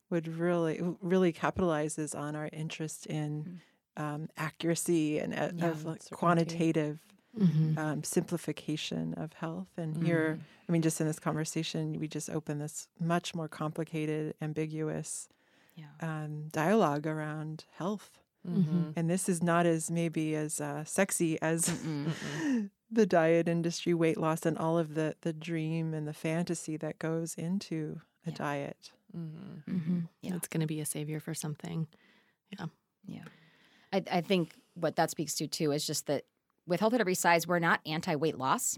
[0.09, 3.61] would really really capitalizes on our interest in
[3.97, 6.99] um, accuracy and uh, Yeah, of like quantitative
[7.39, 7.77] Mm-hmm.
[7.79, 9.67] um, simplification of health.
[9.77, 14.33] And here, I mean, just in this conversation, we just open this much more complicated,
[14.41, 15.29] ambiguous
[15.75, 15.85] Yeah.
[16.01, 18.19] um, dialogue around health.
[18.47, 18.93] Mhm.
[18.95, 22.69] And this is not as maybe as uh, sexy as Mm-mm.
[22.91, 26.99] the diet industry, weight loss, and all of the the dream and the fantasy that
[26.99, 28.35] goes into a Yeah.
[28.37, 28.91] diet.
[29.15, 29.63] Mhm.
[29.67, 29.99] Mm-hmm.
[30.21, 30.35] Yeah.
[30.35, 31.87] It's going to be a savior for something.
[32.51, 32.65] Yeah.
[33.05, 33.23] Yeah.
[33.93, 36.23] I, I think what that speaks to too is just that
[36.65, 38.77] with health at every size, we're not anti weight loss.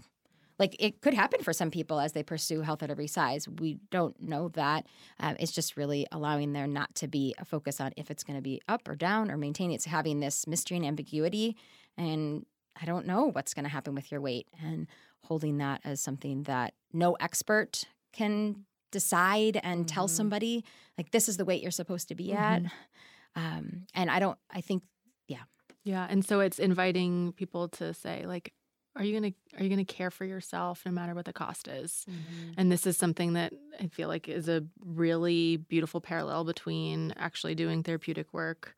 [0.58, 3.48] Like it could happen for some people as they pursue health at every size.
[3.48, 4.86] We don't know that.
[5.18, 8.36] Um, it's just really allowing there not to be a focus on if it's going
[8.38, 9.70] to be up or down or maintain.
[9.72, 11.56] It's having this mystery and ambiguity.
[11.96, 12.44] And
[12.80, 14.86] I don't know what's going to happen with your weight and
[15.24, 20.10] holding that as something that no expert can decide and tell Mhm.
[20.10, 20.64] somebody
[20.98, 22.62] like this is the weight you're supposed to be at.
[23.36, 24.82] Um, and I don't, I think,
[25.28, 25.44] Yeah,
[25.84, 26.06] Yeah.
[26.10, 28.52] and so it's inviting people to say like
[28.96, 32.04] are you to are you to care for yourself no matter what the cost is?
[32.10, 32.54] Mhm.
[32.56, 37.54] And this is something that I feel like is a really beautiful parallel between actually
[37.54, 38.74] doing therapeutic work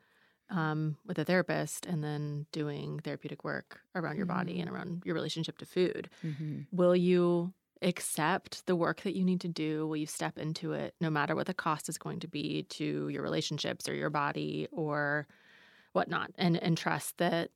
[0.53, 5.15] um, with a therapist and then doing therapeutic work around your body and around your
[5.15, 6.09] relationship to food.
[6.71, 9.87] Will you accept the work that you need to do?
[9.89, 13.09] Will you step into it no matter what the cost is going to be to
[13.09, 15.27] your relationships or your body or
[15.93, 16.31] whatnot?
[16.37, 17.51] And and trust that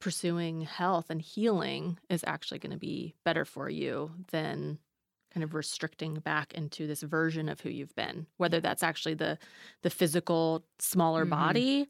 [0.00, 4.78] pursuing health and healing is actually going to be better for you than
[5.32, 9.38] kind of restricting back into this version of who you've been whether that's actually the
[9.82, 11.30] the physical smaller Mhm.
[11.30, 11.88] body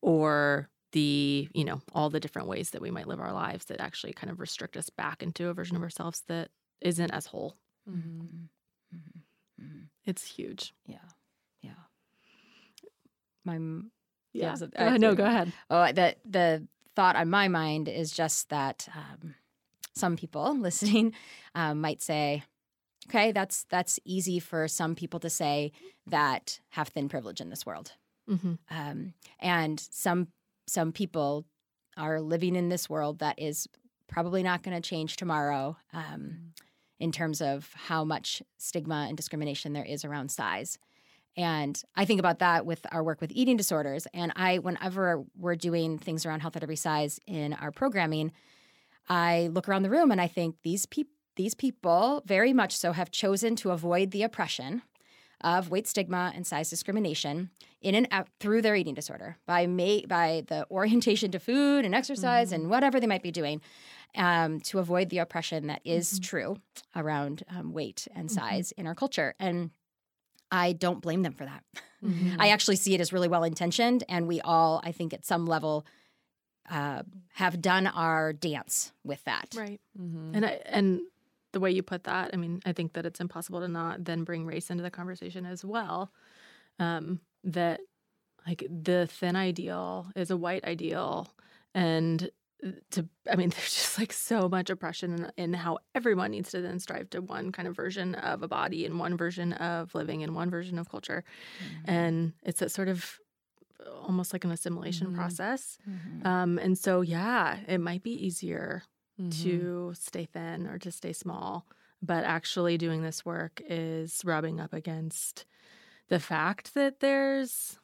[0.00, 3.80] or the you know all the different ways that we might live our lives that
[3.80, 6.50] actually kind of restrict us back into a version of ourselves that
[6.80, 7.56] isn't as whole
[7.88, 8.48] Mhm.
[10.04, 10.98] it's huge Yeah.
[11.62, 11.70] Yeah.
[13.44, 13.58] My,
[14.32, 18.48] yeah, Go I- no go ahead oh, the, the thought on my mind is just
[18.50, 19.34] that um,
[19.94, 21.14] some people listening
[21.54, 22.42] um, might say,
[23.08, 25.72] okay, that's, that's easy for some people to say
[26.06, 27.92] that have thin privilege in this world.
[28.30, 28.54] mm-hmm.
[28.70, 30.28] um, and some
[30.66, 31.44] some people
[31.96, 33.66] are living in this world that is
[34.06, 36.52] probably not going to change tomorrow um,
[37.00, 40.78] in terms of how much stigma and discrimination there is around size
[41.36, 45.56] and i think about that with our work with eating disorders and i whenever we're
[45.56, 48.32] doing things around health at every size in our programming
[49.08, 52.92] i look around the room and i think these people these people very much so
[52.92, 54.82] have chosen to avoid the oppression
[55.42, 59.38] of weight stigma and size discrimination in and out through their eating disorder.
[59.46, 63.62] By ma- by the orientation to food and exercise and whatever they might be doing
[64.16, 66.58] um, to avoid the oppression that is true
[66.94, 69.34] around um, weight and size in our culture.
[69.40, 69.70] And
[70.52, 71.62] i don't blame them for that.
[72.38, 75.46] I actually see it as really well intentioned and we all i think at some
[75.46, 75.86] level
[76.68, 77.02] uh,
[77.34, 79.48] have done our dance with that.
[79.56, 79.80] Right.
[79.98, 80.30] Mhm.
[80.36, 81.00] And I, and
[81.52, 84.24] the way you put that, I mean, I think that it's impossible to not then
[84.24, 86.12] bring race into the conversation as well.
[86.78, 87.80] Um, that
[88.46, 91.34] like the thin ideal is a white ideal,
[91.74, 92.30] and
[92.90, 96.60] to I mean, there's just like so much oppression in, in how everyone needs to
[96.60, 100.22] then strive to one kind of version of a body and one version of living
[100.22, 101.24] and one version of culture,
[101.84, 103.18] and it's a sort of
[104.02, 105.14] almost like an assimilation Mhm.
[105.14, 105.78] process.
[105.88, 106.26] Mhm.
[106.26, 108.82] Um, and so, yeah, it might be easier
[109.20, 109.30] Mhm.
[109.42, 111.66] to stay thin or to stay small.
[112.02, 115.44] But actually, doing this work is rubbing up against
[116.08, 117.78] the fact that there's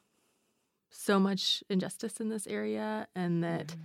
[0.89, 3.75] so much injustice in this area and that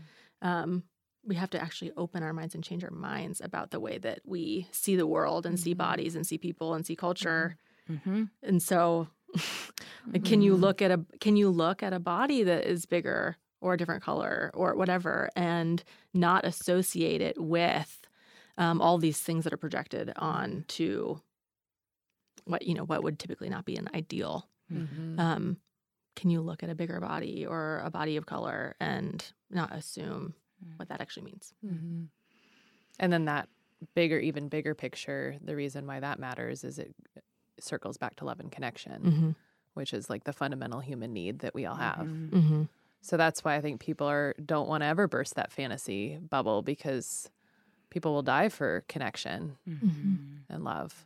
[0.41, 0.85] um,
[1.25, 4.21] we have to actually open our minds and change our minds about the way that
[4.25, 5.79] we see the world and see Mhm.
[5.79, 7.57] bodies and see people and see culture.
[7.89, 8.31] Mhm.
[8.43, 9.09] And so,
[10.13, 13.37] like, can you look at a can you look at a body that is bigger
[13.63, 18.01] or a different color or whatever and not associate it with
[18.59, 21.21] um, all these things that are projected on to
[22.45, 24.49] what you know what would typically not be an ideal.
[24.71, 25.19] Mhm.
[25.19, 25.57] Um,
[26.17, 30.35] can you look at a bigger body or a body of color and not assume
[30.77, 31.55] what that actually means?
[31.65, 32.09] Mhm.
[32.99, 33.49] And then that
[33.95, 36.95] bigger, even bigger picture, the reason why that matters is it
[37.61, 39.31] circles back to love and connection, Mm-hmm.
[39.75, 42.07] which is like the fundamental human need that we all have.
[43.03, 43.09] Mm-hmm.
[43.09, 46.63] So that's why I think people are don't want to ever burst that fantasy bubble
[46.63, 47.31] because
[47.91, 50.45] people will die for connection Mhm.
[50.49, 51.05] and love.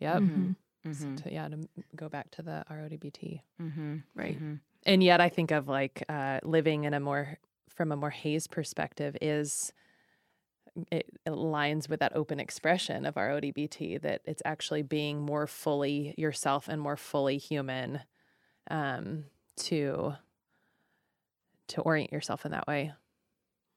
[0.00, 0.22] Yep.
[0.22, 0.56] Mhm.
[0.92, 1.22] So Mhm.
[1.22, 3.42] to, yeah, to go back to the RODBT.
[3.60, 4.02] Mhm.
[4.14, 4.38] Right.
[4.84, 7.38] And yet I think of like uh, living in a more
[7.68, 9.72] from a more HAES perspective is
[10.90, 16.68] it aligns with that open expression of RODBT that it's actually being more fully yourself
[16.68, 18.00] and more fully human
[18.70, 19.24] um,
[19.56, 20.14] to
[21.68, 22.92] to orient yourself in that way,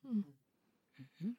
[0.08, 0.24] Mm.
[1.22, 1.34] Mhm.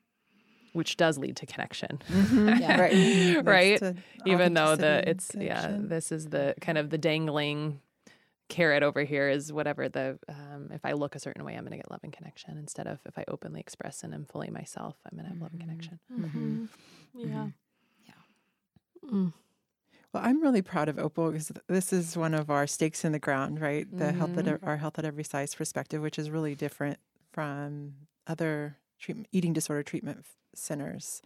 [0.73, 1.99] which does lead to connection.
[2.61, 2.81] Yeah.
[2.81, 3.45] right.
[3.45, 3.79] Right.
[3.79, 7.81] to Even though the authenticity, it's yeah, this is the kind of the dangling
[8.49, 11.71] carrot over here is whatever the um, if I look a certain way, I'm going
[11.73, 14.97] to get love and connection instead of if I openly express and am fully myself,
[15.07, 15.65] I'm going to have love and Mhm.
[15.65, 16.01] connection.
[16.11, 16.69] Mhm.
[17.15, 17.49] Yeah.
[18.07, 19.11] Yeah.
[19.11, 19.33] Mm.
[20.13, 23.19] Well, I'm really proud of Opal because this is one of our stakes in the
[23.21, 23.87] ground, right?
[23.97, 24.67] The health at Mhm.
[24.67, 26.99] our health at every size perspective, which is really different
[27.33, 27.95] from
[28.27, 31.23] other treatment, eating disorder treatment centers.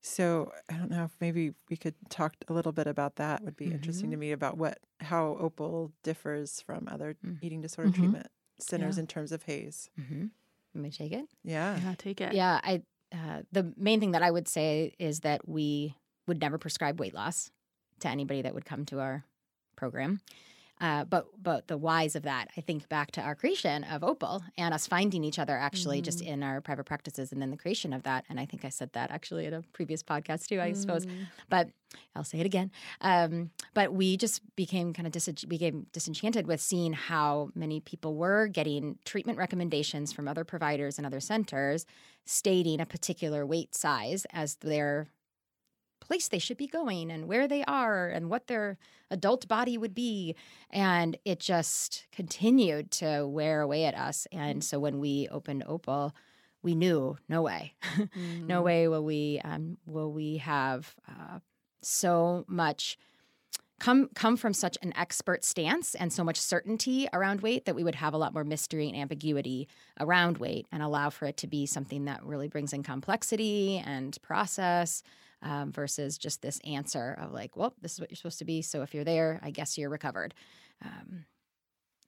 [0.00, 3.42] So I don't know if maybe we could talk a little bit about that.
[3.44, 7.38] Would be interesting to me about what how Opal differs from other Mm.
[7.40, 7.94] eating disorder Mhm.
[7.94, 8.26] treatment
[8.58, 9.00] centers Yeah.
[9.02, 9.90] in terms of HAES.
[9.98, 10.26] Mm-hmm.
[10.74, 11.28] Let me take it.
[11.44, 11.78] Yeah.
[11.80, 12.32] Yeah, take it.
[12.34, 16.58] Yeah, I uh, the main thing that I would say is that we would never
[16.58, 17.50] prescribe weight loss
[18.00, 19.24] to anybody that would come to our
[19.76, 20.20] program.
[20.80, 24.44] Uh, but but the whys of that, I think back to our creation of Opal
[24.56, 27.92] and us finding each other actually just in our private practices, and then the creation
[27.92, 28.24] of that.
[28.30, 30.60] And I think I said that actually in a previous podcast too.
[30.60, 31.04] I suppose,
[31.48, 31.70] but
[32.14, 32.70] I'll say it again.
[33.00, 38.14] Um, but we just became kind of dis- became disenchanted with seeing how many people
[38.14, 41.86] were getting treatment recommendations from other providers and other centers
[42.24, 45.08] stating a particular weight size as their
[46.00, 48.78] place they should be going and where they are and what their
[49.10, 50.34] adult body would be.
[50.70, 54.26] And it just continued to wear away at us.
[54.32, 56.14] And so when we opened opal
[56.62, 57.74] we knew no way.
[58.46, 61.38] No way will we um, will we have uh,
[61.82, 62.98] so much
[63.78, 67.84] come come from such an expert stance and so much certainty around weight that we
[67.84, 69.68] would have a lot more mystery and ambiguity
[70.00, 74.20] around weight and allow for it to be something that really brings in complexity and
[74.22, 75.02] process
[75.42, 78.60] um, versus just this answer of like well this is what you're supposed to be
[78.62, 80.34] so if you're there i guess you're recovered
[80.84, 81.24] um,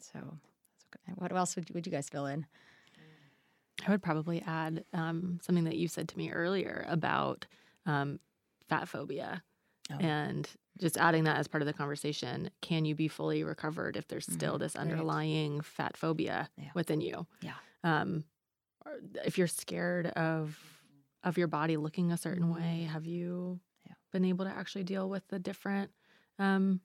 [0.01, 0.19] so
[1.17, 2.47] what else would you, would you guys fill in
[3.87, 7.47] I would probably add um, something that you said to me earlier about
[7.87, 8.21] um,
[8.69, 9.43] fat phobia
[9.93, 9.97] Oh.
[9.99, 12.51] and just adding that as part of the conversation.
[12.61, 14.61] Can you be fully recovered if there's still Mhm.
[14.61, 14.83] this Right.
[14.83, 16.71] underlying fat phobia Yeah.
[16.75, 17.27] within you?
[17.41, 17.55] Yeah.
[17.83, 18.23] Um,
[19.25, 20.80] if you're scared of
[21.23, 23.95] of your body looking a certain way, have you Yeah.
[24.13, 25.91] been able to actually deal with the different
[26.39, 26.81] um,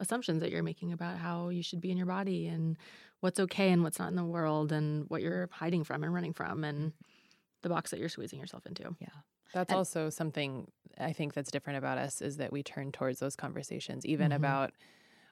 [0.00, 2.76] assumptions that you're making about how you should be in your body and
[3.20, 6.32] what's okay and what's not in the world and what you're hiding from and running
[6.32, 6.92] from and
[7.62, 8.94] the box that you're squeezing yourself into.
[9.00, 9.08] yeah
[9.54, 13.20] That's And- also something I think that's different about us is that we turn towards
[13.20, 14.36] those conversations, even Mhm.
[14.36, 14.72] about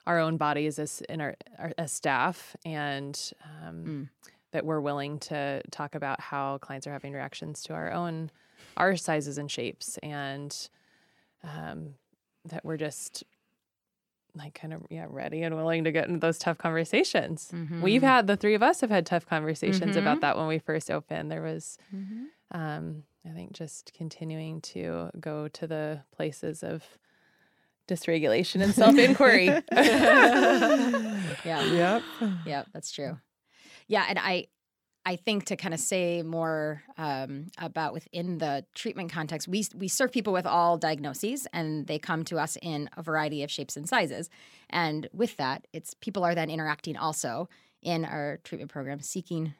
[0.07, 4.09] our own bodies as in our, our as staff, and um, Mm.
[4.51, 8.29] that we're willing to talk about how clients are having reactions to our own
[8.77, 10.69] our sizes and shapes, and
[11.43, 11.95] um,
[12.45, 13.23] that we're just
[14.35, 17.49] like kind of yeah ready and willing to get into those tough conversations.
[17.81, 18.05] We've Mhm.
[18.05, 19.99] had the three of us have had tough conversations Mhm.
[19.99, 21.31] about that when we first opened.
[21.31, 22.25] There was Mhm.
[22.51, 26.83] um, I think just continuing to go to the places of
[27.87, 29.45] dysregulation and self inquiry.
[31.45, 32.01] yeah Yep.
[32.45, 33.17] yeah that's true
[33.87, 34.47] yeah and i
[35.05, 39.87] i think to kind of say more um, about within the treatment context we we
[39.87, 43.77] serve people with all diagnoses and they come to us in a variety of shapes
[43.77, 44.29] and sizes.
[44.69, 47.47] And with that it's people are then interacting also
[47.81, 49.53] in our treatment program seeking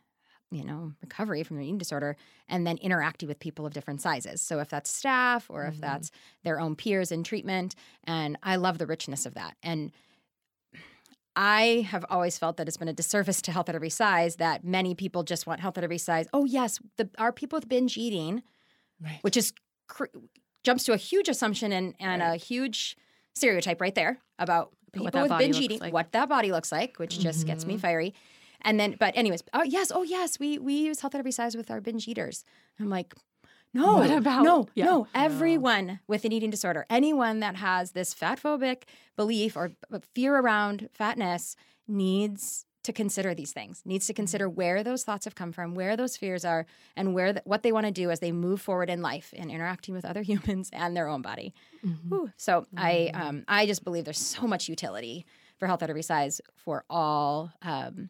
[0.52, 2.16] you know recovery from their eating disorder
[2.48, 4.42] and then interacting with people of different sizes.
[4.42, 5.82] So if that's staff or if Mhm.
[5.82, 6.12] that's
[6.44, 7.76] their own peers in treatment
[8.06, 9.58] and i love the richness of that.
[9.64, 9.92] And
[11.36, 14.64] I have always felt that it's been a disservice to health at every size that
[14.64, 16.28] many people just want health at every size.
[16.34, 18.42] Oh yes, the, our people with binge eating,
[19.02, 19.20] Right.
[19.22, 19.52] which is
[19.88, 20.06] cr-
[20.64, 22.96] jumps to a huge assumption and, and a huge
[23.36, 25.94] stereotype right there about people What with binge eating, like.
[25.94, 27.82] what that body looks like, which just gets me Mhm.
[27.82, 28.14] fiery.
[28.62, 31.56] And then, but anyways, oh yes, oh yes, we we use health at every size
[31.58, 32.46] with our binge eaters.
[32.80, 33.14] I'm like,
[33.76, 34.86] no, What about- no, yeah.
[34.86, 35.08] no.
[35.14, 38.84] Everyone with an eating disorder, anyone that has this fat phobic
[39.16, 39.72] belief or
[40.16, 41.56] fear around fatness,
[41.88, 43.82] needs to consider these things.
[43.84, 47.34] Needs to consider where those thoughts have come from, where those fears are, and where
[47.34, 50.06] th- what they want to do as they move forward in life in interacting with
[50.06, 51.54] other humans and their own body.
[51.84, 51.98] Mhm.
[52.10, 52.32] Whew.
[52.38, 55.26] So I um, I just believe there's so much utility
[55.58, 58.10] for health at every size for all um,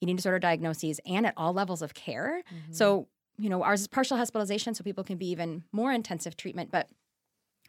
[0.00, 2.42] eating disorder diagnoses and at all levels of care.
[2.70, 3.08] So
[3.40, 6.88] you know ours is partial hospitalization, so people can be even more intensive treatment, but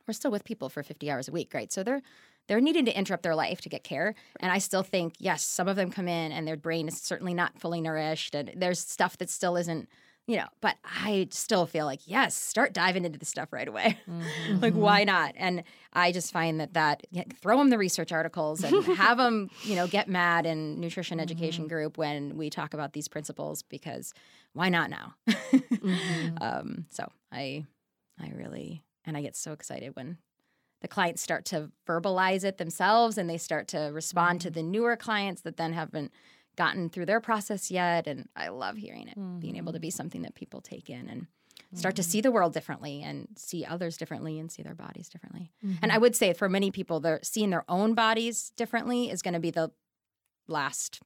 [0.07, 1.71] we're still with people for 50 hours a week, right?
[1.71, 2.01] So they're
[2.47, 4.15] they're needing to interrupt their life to get care.
[4.39, 7.33] And I still think, yes, some of them come in and their brain is certainly
[7.33, 9.87] not fully nourished, and there's stuff that still isn't,
[10.31, 13.97] you know, but I still feel like, yes, start diving into the stuff right away.
[14.09, 14.59] Mm-hmm.
[14.61, 15.33] like, why not?
[15.37, 15.63] And
[15.93, 17.03] I just find that that
[17.41, 21.67] throw them the research articles and have them, you know, get mad in nutrition education
[21.67, 24.13] group when we talk about these principles because
[24.53, 25.15] why not now?
[25.81, 26.37] Mm-hmm.
[26.41, 27.65] um, so I,
[28.19, 30.17] I really, and I get so excited when
[30.81, 34.47] the clients start to verbalize it themselves and they start to respond Mm-hmm.
[34.47, 36.11] to the newer clients that then haven't
[36.57, 38.07] gotten through their process yet.
[38.07, 39.81] And I love hearing it, being able to Mm-hmm.
[39.81, 41.27] be something that people take in and
[41.73, 45.51] start to see the world differently and see others differently and see their bodies differently.
[45.65, 45.77] Mm-hmm.
[45.81, 49.33] And I would say for many people, they're seeing their own bodies differently is going
[49.35, 49.71] to be the
[50.47, 50.99] last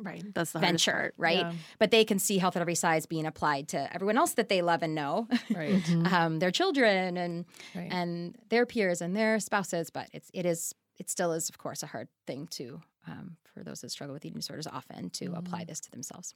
[0.00, 0.24] Right.
[0.34, 1.40] That's the venture, right?
[1.40, 1.52] Yeah.
[1.78, 4.62] But they can see health at every size being applied to everyone else that they
[4.62, 5.82] love and know, Right.
[6.12, 7.92] um, their children and Right.
[7.92, 9.90] and their peers and their spouses.
[9.90, 13.62] But it's it is it still is of course a hard thing to um, for
[13.64, 15.34] those that struggle with eating disorders often to Mm-hmm.
[15.36, 16.34] apply this to themselves.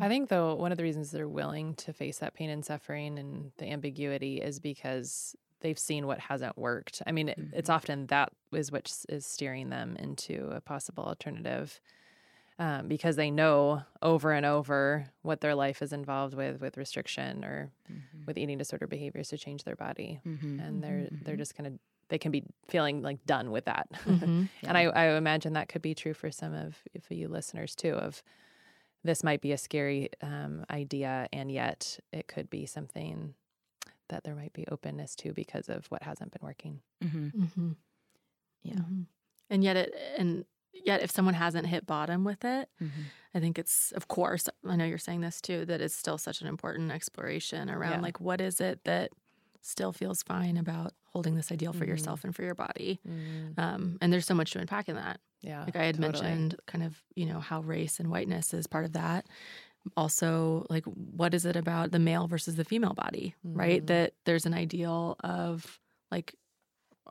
[0.00, 3.18] I think though one of the reasons they're willing to face that pain and suffering
[3.18, 7.00] and the ambiguity is because they've seen what hasn't worked.
[7.06, 11.04] I mean, it, it's often that is what s- is steering them into a possible
[11.04, 11.80] alternative.
[12.58, 17.44] Um, because they know over and over what their life is involved with, with restriction
[17.44, 17.70] or
[18.26, 20.20] with eating disorder behaviors to change their body,
[20.60, 21.72] and they're they're just kind of
[22.12, 23.88] they can be feeling like done with that.
[24.06, 24.44] Mm-hmm.
[24.68, 27.94] And I, I imagine that could be true for some of, of you listeners too.
[27.94, 28.22] Of
[29.02, 33.34] this might be a scary um, idea, and yet it could be something
[34.10, 36.80] that there might be openness to because of what hasn't been working.
[37.02, 37.28] Mm-hmm.
[37.44, 37.70] Mm-hmm.
[38.62, 38.74] Yeah.
[38.74, 39.06] Mhm.
[39.48, 40.44] And yet it and
[40.74, 43.02] yet if someone hasn't hit bottom with it, Mm-hmm.
[43.34, 46.42] I think it's of course, I know you're saying this too, that it's still such
[46.42, 48.00] an important exploration around Yeah.
[48.02, 49.10] like what is it that
[49.62, 51.88] still feels fine about holding this ideal for Mhm.
[51.88, 53.00] yourself and for your body.
[53.08, 55.20] Mm, Um, and there's so much to unpack in that.
[55.40, 55.64] yeah.
[55.64, 56.24] Like I had totally.
[56.24, 59.26] mentioned, kind of, you know, how race and whiteness is part of that.
[59.96, 63.82] Also, like, what is it about the male versus the female body, right?
[63.82, 63.86] Mhm.
[63.86, 66.34] That there's an ideal of like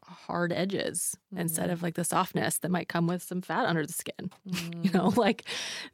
[0.04, 1.74] hard edges instead Mhm.
[1.74, 4.32] of like the softness that might come with some fat under the skin.
[4.47, 5.45] Mm, You know, like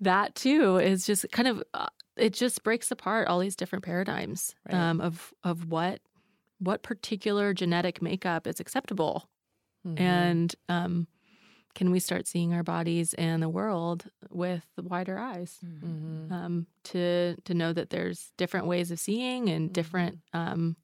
[0.02, 4.56] that too is just kind of, uh, it just breaks apart all these different paradigms
[4.66, 4.76] Right.
[4.76, 6.00] um, of of what
[6.60, 9.30] what particular genetic makeup is acceptable
[9.84, 9.98] mhm.
[9.98, 11.08] and um,
[11.76, 16.32] can we start seeing our bodies and the world with wider eyes Mhm.
[16.32, 20.76] um, to to know that there's different ways of seeing and different um,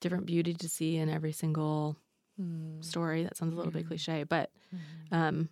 [0.00, 1.96] different beauty to see in every single
[2.40, 3.86] Mm, story that sounds a little bit Mhm.
[3.86, 5.12] cliche but mhm.
[5.12, 5.48] um,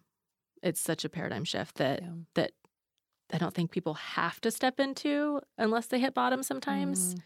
[0.62, 2.14] it's such a paradigm shift that Yeah.
[2.34, 2.53] that
[3.32, 7.22] I don't think people have to step into unless they hit bottom sometimes Mm,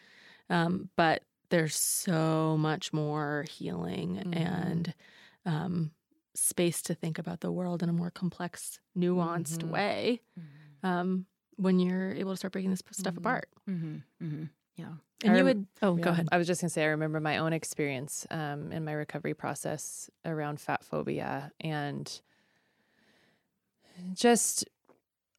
[0.50, 4.36] um, but there's so much more healing Mhm.
[4.36, 4.94] and
[5.46, 5.90] um,
[6.34, 9.70] space to think about the world in a more complex, nuanced Mhm.
[9.70, 10.20] way
[10.82, 11.26] um,
[11.56, 13.18] when you're able to start breaking this stuff Mhm.
[13.18, 13.48] apart.
[13.68, 13.96] Mm-hmm.
[14.22, 14.44] Mm-hmm.
[14.76, 14.94] Yeah.
[15.24, 16.28] And I you would, oh, go ahead.
[16.32, 20.10] I was just gonna say I remember my own experience um, in my recovery process
[20.24, 22.20] around fat phobia and
[24.14, 24.64] just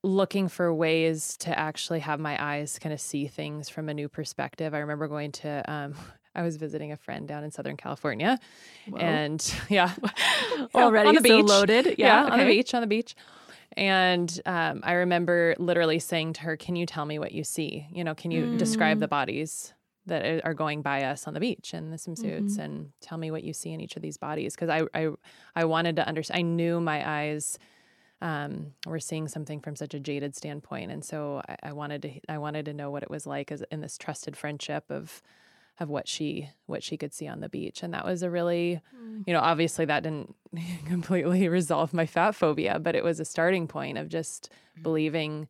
[0.06, 4.08] looking for ways to actually have my eyes kind of see things from a new
[4.08, 4.74] perspective.
[4.74, 5.96] I remember going to um,
[6.36, 8.38] I was visiting a friend down in Southern California,
[8.90, 8.98] Whoa.
[9.00, 9.94] and yeah,
[10.76, 11.46] Already on the so beach.
[11.50, 11.86] loaded.
[11.98, 13.16] Yeah, Yeah, on the beach, on the beach.
[13.78, 17.88] And um, I remember literally saying to her, "Can you tell me what you see?
[17.92, 19.02] You know, can you describe Mm.
[19.02, 19.74] the bodies
[20.06, 22.60] that are- going by us on the beach in the swimsuits, Mhm.
[22.60, 25.10] and tell me what you see in each of these bodies?" Because I, I,
[25.56, 26.38] I wanted to understand.
[26.40, 27.58] I knew my eyes
[28.22, 32.12] um, were seeing something from such a jaded standpoint, and so I, I wanted to,
[32.30, 35.22] I wanted to know what it was like as in this trusted friendship of
[35.78, 37.84] of what she what she could see on the beach.
[37.84, 38.80] And that was a really
[39.26, 40.34] you know obviously that didn't
[40.88, 44.50] completely resolve my fat phobia but it was a starting point of just
[44.82, 45.48] believing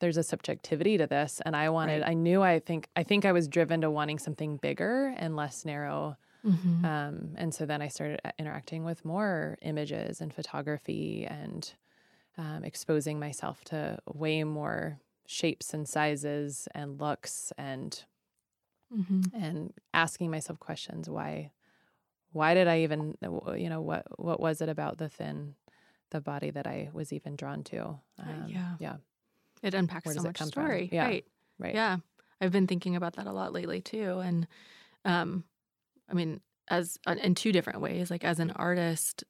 [0.00, 1.40] there's a subjectivity to this.
[1.46, 2.10] And i wanted Right.
[2.10, 5.64] i knew i think i think i was driven to wanting something bigger and less
[5.64, 6.16] narrow.
[6.44, 6.84] Mhm.
[6.84, 11.74] um, and so then i started interacting with more images and photography and
[12.38, 18.04] um, exposing myself to way more shapes and sizes and looks and
[18.92, 19.30] Mhm.
[19.32, 21.50] and asking myself questions why
[22.32, 23.16] why did i even
[23.56, 25.54] you know what what was it about the thin
[26.10, 27.80] the body that i was even drawn to
[28.18, 28.76] um, yeah.
[28.78, 28.96] yeah
[29.62, 30.90] It unpacks Where so much story.
[30.92, 31.06] Yeah.
[31.06, 31.24] Right.
[31.58, 31.98] right Yeah.
[32.40, 34.18] I've been thinking about that a lot lately too.
[34.18, 34.46] And
[35.04, 35.44] um,
[36.10, 39.22] I mean, as uh, in two different ways, like as an artist,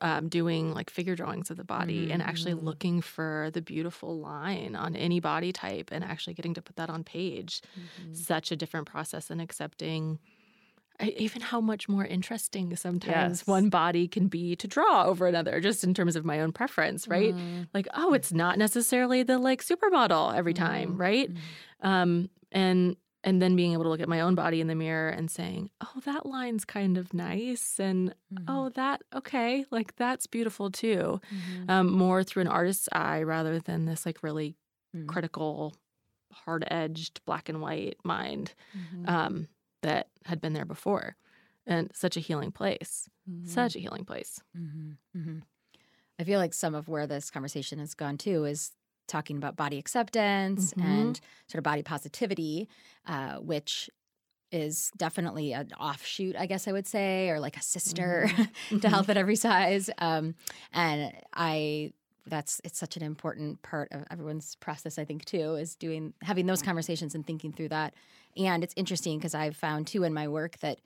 [0.00, 2.62] um, doing like figure drawings of the body and actually Mhm.
[2.64, 6.90] looking for the beautiful line on any body type and actually getting to put that
[6.90, 7.62] on page.
[8.04, 8.14] Mhm.
[8.16, 10.18] Such a different process than accepting
[11.18, 13.46] even how much more interesting sometimes Yes.
[13.46, 17.06] one body can be to draw over another, just in terms of my own preference,
[17.06, 17.34] right?
[17.34, 17.68] Mhm.
[17.74, 20.98] Like, oh, it's not necessarily the like supermodel every time, Mhm.
[20.98, 21.30] right?
[21.82, 22.96] Um, and
[23.26, 25.70] and then being able to look at my own body in the mirror and saying,
[25.82, 28.44] "Oh, that line's kind of nice," and Mm-hmm.
[28.48, 31.70] "Oh, that okay, like that's beautiful too." Mhm.
[31.70, 34.56] Um, more through an artist's eye rather than this like really
[34.94, 35.06] Mm.
[35.08, 35.74] critical,
[36.32, 39.08] hard-edged, black and white mind Mhm.
[39.08, 39.48] um,
[39.82, 41.16] that had been there before,
[41.66, 43.48] and such a healing place, Mhm.
[43.48, 44.40] such a healing place.
[44.54, 45.38] hmm hmm
[46.18, 48.72] I feel like some of where this conversation has gone to is
[49.06, 50.82] talking about body acceptance Mhm.
[50.84, 52.68] and sort of body positivity,
[53.06, 53.88] uh, which
[54.52, 58.28] is definitely an offshoot, I guess I would say, or like a sister
[58.80, 59.90] to health at every size.
[59.98, 60.34] Um,
[60.72, 61.92] and I,
[62.26, 66.46] that's it's such an important part of everyone's process, I think, too, is doing having
[66.46, 67.94] those conversations and thinking through that.
[68.36, 70.78] And it's interesting because I've found too in my work that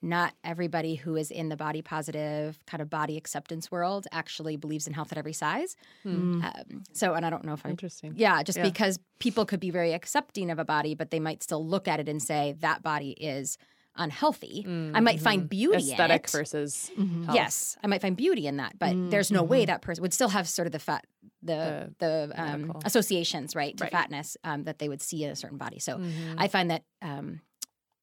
[0.00, 4.86] not everybody who is in the body positive kind of body acceptance world actually believes
[4.86, 5.74] in health at every size.
[6.06, 6.44] Mm.
[6.44, 8.14] Um, so, and I don't know if I'm Interesting.
[8.16, 8.62] yeah, just Yeah.
[8.64, 11.98] because people could be very accepting of a body, but they might still look at
[11.98, 13.58] it and say that body is
[13.96, 14.64] unhealthy.
[14.94, 15.90] I might find beauty Mm-hmm.
[15.90, 16.30] aesthetic in it.
[16.30, 17.24] versus Mhm.
[17.24, 17.34] health.
[17.34, 20.28] Yes, I might find beauty in that, but there's no way that person would still
[20.28, 21.04] have sort of the fat,
[21.42, 23.92] the the, um, associations, right, to Right.
[23.92, 25.80] fatness um, that they would see in a certain body.
[25.80, 26.34] So Mhm.
[26.38, 27.40] I find that um,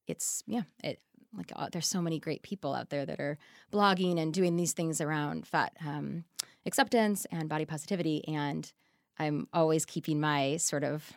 [0.06, 1.00] it's yeah, it
[1.36, 3.38] like uh, there's so many great people out there that are
[3.72, 6.24] blogging and doing these things around fat um,
[6.64, 8.72] acceptance and body positivity, and
[9.18, 11.12] I'm always keeping my sort of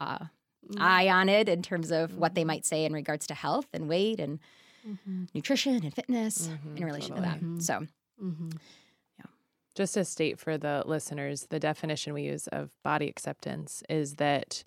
[0.00, 0.26] uh,
[0.78, 3.88] eye on it in terms of what they might say in regards to health and
[3.88, 4.38] weight and
[4.86, 5.28] Mhm.
[5.34, 7.38] nutrition and fitness Mhm, in relation totally.
[7.40, 7.62] to that.
[7.62, 7.86] So
[8.22, 8.58] Mhm.
[9.76, 14.64] Just to state for the listeners, the definition we use of body acceptance is that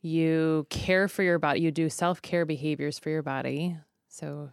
[0.00, 3.76] you care for your body, you do self care behaviors for your body.
[4.16, 4.50] So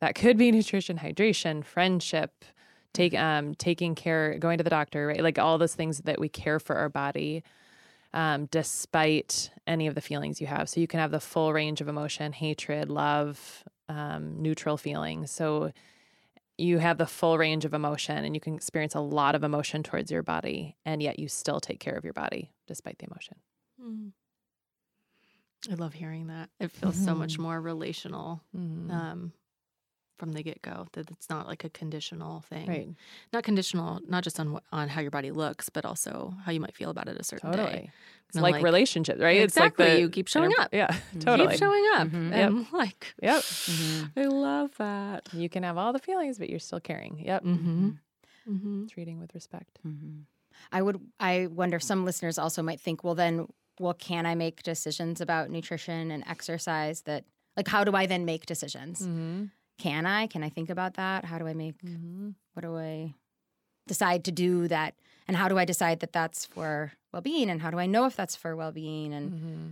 [0.00, 2.44] that could be nutrition, hydration, friendship,
[2.92, 5.22] take um taking care, going to the doctor, right?
[5.22, 7.42] Like all those things that we care for our body.
[8.12, 10.68] Um, despite any of the feelings you have.
[10.68, 15.32] So you can have the full range of emotion, hatred, love, um, neutral feelings.
[15.32, 15.72] So
[16.56, 19.82] you have the full range of emotion and you can experience a lot of emotion
[19.82, 23.36] towards your body and yet you still take care of your body despite the emotion
[23.80, 24.12] Mm.
[25.70, 26.50] I love hearing that.
[26.60, 29.32] It feels so much more relational um,
[30.18, 30.86] from the get go.
[30.92, 32.88] That it's not like a conditional thing, right
[33.32, 36.74] Not conditional, not just on on how your body looks, but also how you might
[36.74, 37.90] feel about it a certain totally day.
[38.28, 39.44] it's like, like- relationships right Exactly.
[39.44, 40.68] it's like the You keep showing up.
[40.72, 42.30] yeah totally Keep showing up, Mhm.
[42.30, 42.48] Yep.
[42.50, 43.42] and like yep
[44.16, 45.28] I love that.
[45.32, 47.90] you can have all the feelings but you're still caring yep Mm-hmm.
[48.48, 48.86] Mm-hmm.
[48.86, 50.20] treating with respect Mm-hmm.
[50.72, 51.00] I would.
[51.20, 51.76] I wonder.
[51.76, 53.48] if Some listeners also might think, well, then,
[53.80, 57.02] well, can I make decisions about nutrition and exercise?
[57.02, 57.24] That,
[57.56, 59.02] like, how do I then make decisions?
[59.02, 59.44] mm-hmm.
[59.78, 60.28] Can I?
[60.28, 61.24] Can I think about that?
[61.24, 61.82] How do I make?
[61.82, 62.30] Mm-hmm.
[62.52, 63.14] What do I
[63.88, 64.94] decide to do that?
[65.26, 67.50] And how do I decide that that's for well-being?
[67.50, 69.12] And how do I know if that's for well-being?
[69.12, 69.66] And Mm-hmm.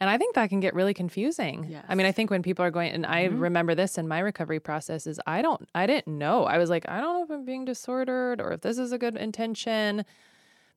[0.00, 1.74] And I think that can get really confusing.
[1.88, 3.40] I mean, I think when people are going, and I Mhm.
[3.40, 6.44] remember this in my recovery process, is I don't, I didn't know.
[6.44, 8.98] I was like, I don't know if I'm being disordered or if this is a
[8.98, 10.04] good intention.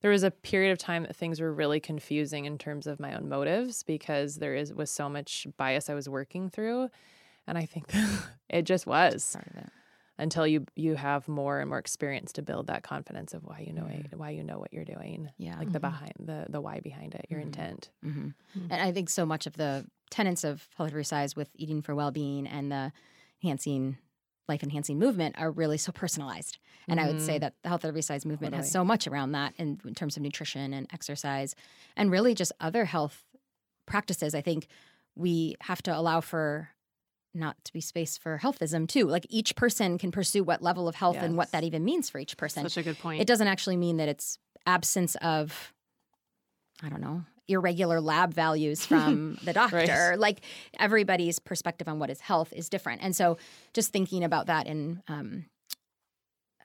[0.02, 3.14] There was a period of time that things were really confusing in terms of my
[3.14, 6.90] own motives because there is was so much bias I was working through,
[7.46, 7.92] and I think
[8.50, 9.70] it just was part of it.
[10.18, 13.72] until you you have more and more experience to build that confidence of why you
[13.72, 15.58] know it, why you know what you're doing, Yeah.
[15.58, 17.44] like the behind the the why behind it, your Mhm.
[17.44, 17.90] intent.
[18.02, 18.28] hmm
[18.58, 18.66] Mm.
[18.70, 21.80] And I think so much of the tenets of health at every size with eating
[21.80, 22.92] for well-being and the
[23.42, 23.96] enhancing
[24.48, 26.58] life enhancing movement are really so personalized.
[26.88, 27.40] And I would say mm.
[27.40, 30.16] that the health at every size movement has so much around that in, in terms
[30.16, 31.54] of nutrition and exercise
[31.96, 33.22] and really just other health
[33.86, 34.34] practices.
[34.34, 34.66] I think
[35.14, 36.70] we have to allow for
[37.34, 39.06] not to be space for healthism too.
[39.06, 42.18] Like each person can pursue what level of health and what that even means for
[42.18, 43.20] each person Such a good point.
[43.20, 45.72] it doesn't actually mean that it's absence of
[46.82, 50.18] i don't know irregular lab values from the doctor Right.
[50.18, 50.40] like
[50.78, 53.36] everybody's perspective on what is health is different and so
[53.74, 55.46] just thinking about that in um,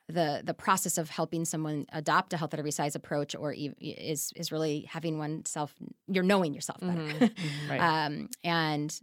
[0.09, 3.73] the the process of helping someone adopt a health at every size approach or e-
[3.79, 5.73] is is really having oneself
[6.07, 7.31] you're knowing yourself better Mhm.
[7.69, 7.79] Right.
[7.81, 8.97] um, and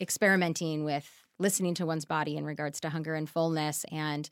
[0.00, 4.28] experimenting with listening to one's body in regards to hunger and fullness and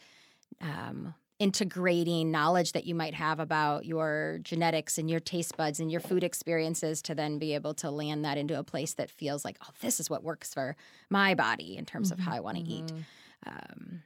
[0.61, 1.15] um,
[1.45, 6.01] integrating knowledge that you might have about your genetics and your taste buds and your
[6.01, 9.59] food experiences to then be able to land that into a place that feels like
[9.63, 10.75] oh this is what works for
[11.11, 13.05] my body in terms of how i want to eat Mhm.
[13.47, 14.03] um,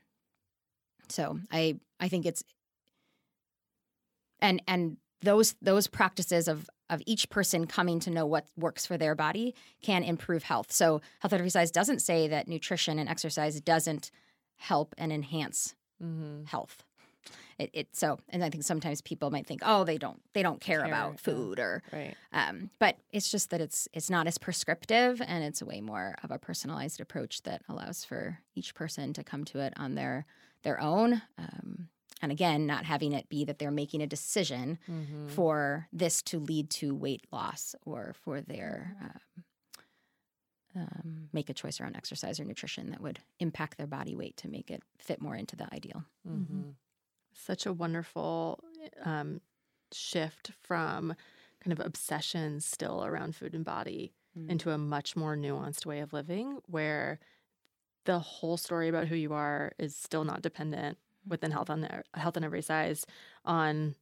[1.08, 2.42] so I I think it's
[4.40, 8.96] and and those those practices of of each person coming to know what works for
[8.98, 10.72] their body can improve health.
[10.72, 14.10] So health at every size doesn't say that nutrition and exercise doesn't
[14.56, 16.46] help and enhance Mhm.
[16.48, 16.82] health.
[17.58, 20.60] It, it so and I think sometimes people might think, oh, they don't they don't
[20.60, 22.14] care, Care, about food or Right.
[22.32, 26.30] um, but it's just that it's it's not as prescriptive and it's way more of
[26.30, 30.24] a personalized approach that allows for each person to come to it on their
[30.62, 31.22] their own.
[31.36, 31.88] Um,
[32.20, 35.28] and again, not having it be that they're making a decision Mm-hmm.
[35.28, 39.44] for this to lead to weight loss or for their um,
[40.76, 44.48] um, make a choice around exercise or nutrition that would impact their body weight to
[44.48, 46.04] make it fit more into the ideal.
[46.28, 46.70] Mm-hmm.
[47.46, 48.58] Such a wonderful
[49.04, 49.40] um,
[49.92, 51.14] shift from
[51.64, 54.50] kind of obsessions still around food and body Mm.
[54.50, 57.18] into a much more nuanced way of living where
[58.04, 61.88] the whole story about who you are is still not dependent within health on e-
[62.20, 63.06] health on every size
[63.46, 63.94] on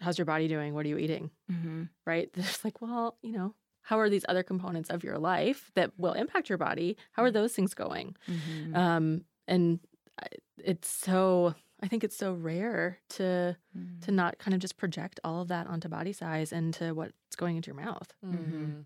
[0.00, 0.72] how's your body doing?
[0.72, 1.30] What are you eating?
[1.50, 1.82] Mm-hmm.
[2.06, 2.30] right?
[2.34, 6.12] There's like well you know how are these other components of your life that will
[6.12, 6.96] impact your body?
[7.10, 8.14] How are those things going?
[8.30, 8.76] Mm-hmm.
[8.76, 9.80] um and
[10.64, 13.56] it's so i think it's so rare to
[14.02, 17.36] to not kind of just project all of that onto body size and to what's
[17.36, 18.80] going into your mouth Mm-hmm.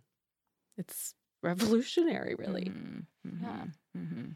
[0.76, 3.06] it's revolutionary really Mhm.
[3.42, 3.64] Yeah.
[3.96, 4.34] Mhm.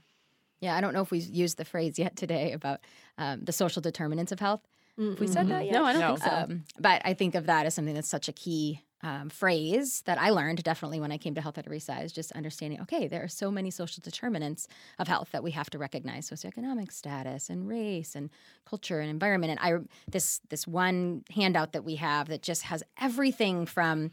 [0.61, 2.81] Yeah, I don't know if we've used the phrase yet today about
[3.17, 4.61] um, the social determinants of health.
[4.99, 5.73] we said that yet?
[5.73, 6.09] no i don't No.
[6.17, 9.31] think so Um, but I think of that as something that's such a key um,
[9.31, 12.81] phrase that I learned definitely when I came to Health at Every Size, just understanding,
[12.83, 16.93] okay, there are so many social determinants of health that we have to recognize socioeconomic
[16.93, 18.29] status and race and
[18.67, 19.53] culture and environment.
[19.53, 19.79] And I
[20.11, 24.13] this this one handout that we have that just has everything from,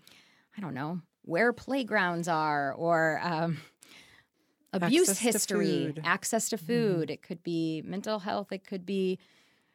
[0.58, 3.58] I don't know, where playgrounds are or um,
[4.72, 6.02] abuse Access history, food.
[6.06, 7.12] access to food.
[7.12, 8.52] It could be mental health.
[8.54, 9.20] It could be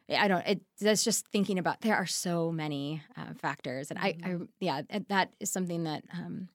[0.09, 0.45] I don't.
[0.45, 1.81] It, that's just thinking about.
[1.81, 6.49] There are so many uh, factors, and I, I, yeah, that is something that um,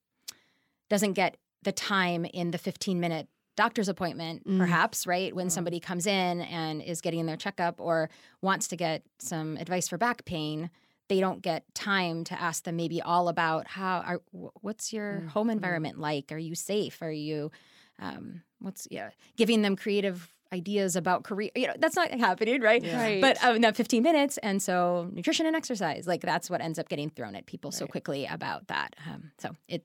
[0.91, 4.59] doesn't get the time in the fifteen minute doctor's appointment, Mm.
[4.59, 5.35] perhaps, right?
[5.35, 8.09] When somebody comes in and is getting their checkup or
[8.41, 10.71] wants to get some advice for back pain,
[11.09, 14.21] they don't get time to ask them maybe all about how are
[14.61, 16.31] what's your home environment like?
[16.31, 17.03] Are you safe?
[17.03, 17.51] Are you
[17.99, 21.51] um, what's yeah, giving them creative ideas about career.
[21.55, 22.83] You know, that's not happening, right?
[22.83, 23.21] Right.
[23.21, 26.79] But um, in that 15 minutes, and so nutrition and exercise, like that's what ends
[26.79, 28.97] up getting thrown at people so quickly about that.
[29.11, 29.85] Um, so it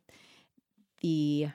[1.02, 1.50] the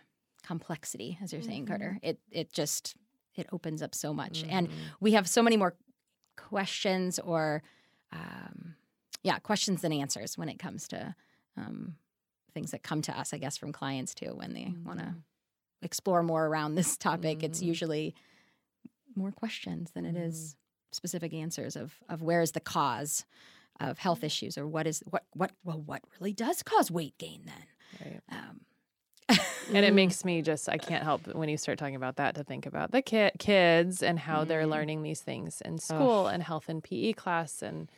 [0.46, 2.94] complexity, as you're saying, Carter, it it just
[3.34, 4.68] it opens up so much, and
[5.00, 5.74] we have so many more
[6.36, 7.62] questions or
[8.12, 8.74] um,
[9.22, 11.14] yeah, questions than answers when it comes to
[11.56, 11.96] um,
[12.54, 15.14] things that come to us, I guess, from clients too when they want to
[15.82, 17.42] explore more around this topic.
[17.42, 17.66] It's Mhm.
[17.66, 18.14] usually
[19.18, 20.56] more questions than it is
[20.92, 23.24] specific answers of of where is the cause
[23.80, 27.42] of health issues or what is what what well what really does cause weight gain
[27.44, 27.64] then.
[28.04, 28.20] Right.
[28.30, 28.60] Um,
[29.74, 32.44] And it makes me just, I can't help when you start talking about that to
[32.44, 34.70] think about the ki- kids and how they're Mm.
[34.70, 37.60] learning these things in school and health and PE class.
[37.60, 37.90] And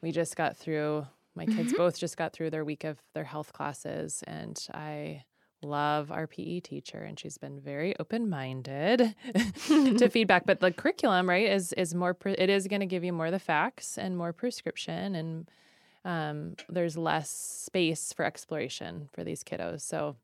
[0.00, 3.52] we just got through, my kids both just got through their week of their health
[3.52, 4.24] classes.
[4.26, 5.24] And I
[5.64, 9.14] love our PE teacher and she's been very open-minded
[9.98, 13.04] to feedback but the curriculum right is is more pre- it is going to give
[13.04, 15.50] you more the facts and more prescription and
[16.04, 20.16] um, there's less space for exploration for these kiddos so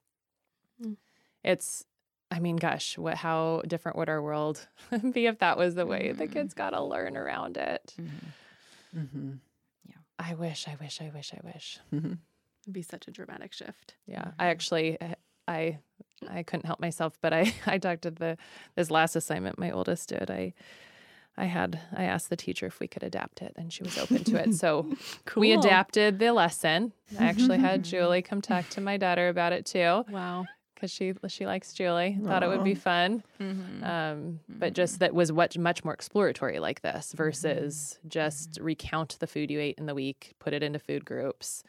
[0.82, 0.96] Mm.
[1.42, 1.84] it's
[2.30, 4.68] i mean gosh what how different would our world
[5.12, 6.32] be if that was the way the Mhm.
[6.32, 7.94] kids got to learn around it
[8.96, 9.32] Mm-hmm.
[10.18, 12.18] i wish i wish i wish i wish It'd
[12.72, 13.94] be such a dramatic shift.
[14.06, 15.14] yeah i actually uh,
[15.48, 15.78] i
[16.28, 18.36] i couldn't help myself but i i talked to the
[18.76, 20.52] this last assignment my oldest did i
[21.40, 24.24] I had I asked the teacher if we could adapt it and she was open
[24.24, 24.54] to it.
[24.54, 24.90] So
[25.36, 26.92] we adapted the lesson.
[27.16, 30.46] I actually had Julie come talk to my daughter about it too Wow.
[30.74, 32.18] because she she likes Julie.
[32.24, 33.22] Thought it would be fun.
[33.40, 33.84] Mm-hmm.
[33.84, 39.28] Um, but just that was what much more exploratory like this versus just recount the
[39.28, 41.62] food you ate in the week, put it into food groups,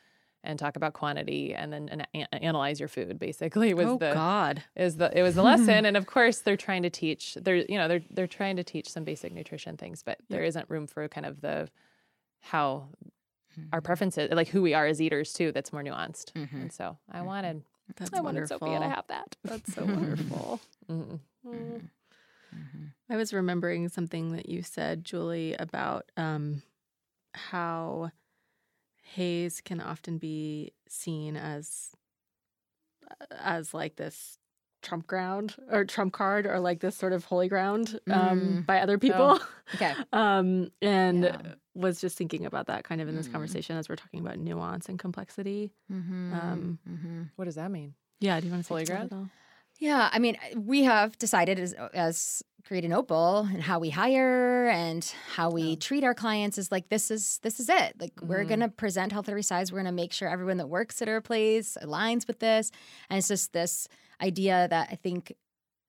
[0.44, 3.20] and talk about quantity, and then an- a- analyze your food.
[3.20, 4.64] Basically, was oh the God.
[4.76, 5.86] is the it was the lesson.
[5.86, 7.36] and of course, they're trying to teach.
[7.42, 10.70] They're you know they're they're trying to teach some basic nutrition things, but there isn't
[10.70, 11.70] room for kind of the
[12.42, 12.88] how
[13.74, 15.52] our preferences, like who we are as eaters too.
[15.52, 16.32] That's more nuanced.
[16.34, 16.54] Mhm.
[16.54, 17.64] And so I wanted
[17.98, 18.60] That's I wanted wonderful.
[18.60, 19.36] Sophia to have that.
[19.44, 20.62] That's so wonderful.
[20.90, 21.20] Mm.
[23.10, 26.62] I was remembering something that you said, Julie, about um,
[27.34, 28.12] how
[29.16, 31.92] HAES can often be seen as
[33.32, 34.38] as like this
[34.82, 38.66] trump ground or trump card or like this sort of holy ground um, Mm.
[38.66, 39.40] by other people.
[39.76, 39.94] Okay.
[40.14, 41.56] um, and Yeah.
[41.76, 43.32] was just thinking about that kind of in this Mm.
[43.34, 45.72] conversation as we're talking about nuance and complexity.
[45.92, 46.34] Mm-hmm.
[46.34, 47.24] Um, mm-hmm.
[47.36, 47.94] What does that mean?
[48.20, 49.30] Yeah, do you want to Holy ground?
[49.80, 54.68] Yeah, I mean, we have decided as as create an opal and how we hire
[54.70, 55.04] and
[55.36, 57.96] how we treat our clients is like this is this is it.
[58.00, 58.48] Like we're Mm-hmm.
[58.48, 59.72] going to present health at every size.
[59.72, 62.72] We're going to make sure everyone that works at our place aligns with this.
[63.10, 63.88] And it's just this
[64.22, 65.32] idea that i think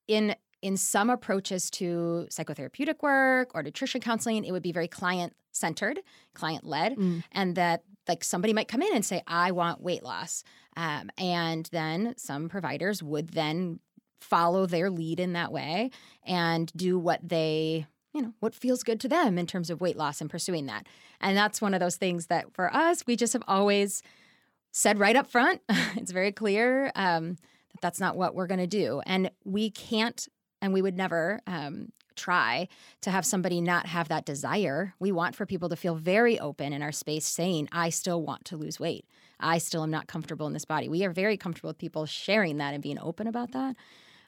[0.07, 5.35] in in some approaches to psychotherapeutic work or nutrition counseling it would be very client
[5.51, 5.99] centered
[6.35, 7.25] client led Mm.
[7.33, 10.45] and that like somebody might come in and say i want weight loss.
[10.77, 13.81] Um, and then some providers would then
[14.21, 15.91] follow their lead in that way
[16.25, 19.97] and do what they you know what feels good to them in terms of weight
[19.97, 20.87] loss and pursuing that.
[21.21, 24.03] And that's one of those things that for us we just have always
[24.73, 27.37] said right up front it's very clear um,
[27.73, 29.01] that that's not what we're going to do.
[29.07, 30.29] And we can't
[30.63, 32.69] and we would never um, try
[33.01, 34.95] to have somebody not have that desire.
[34.99, 38.45] We want for people to feel very open in our space saying i still want
[38.47, 39.07] to lose weight.
[39.39, 40.89] I still am not comfortable in this body.
[40.89, 43.77] We are very comfortable with people sharing that and being open about that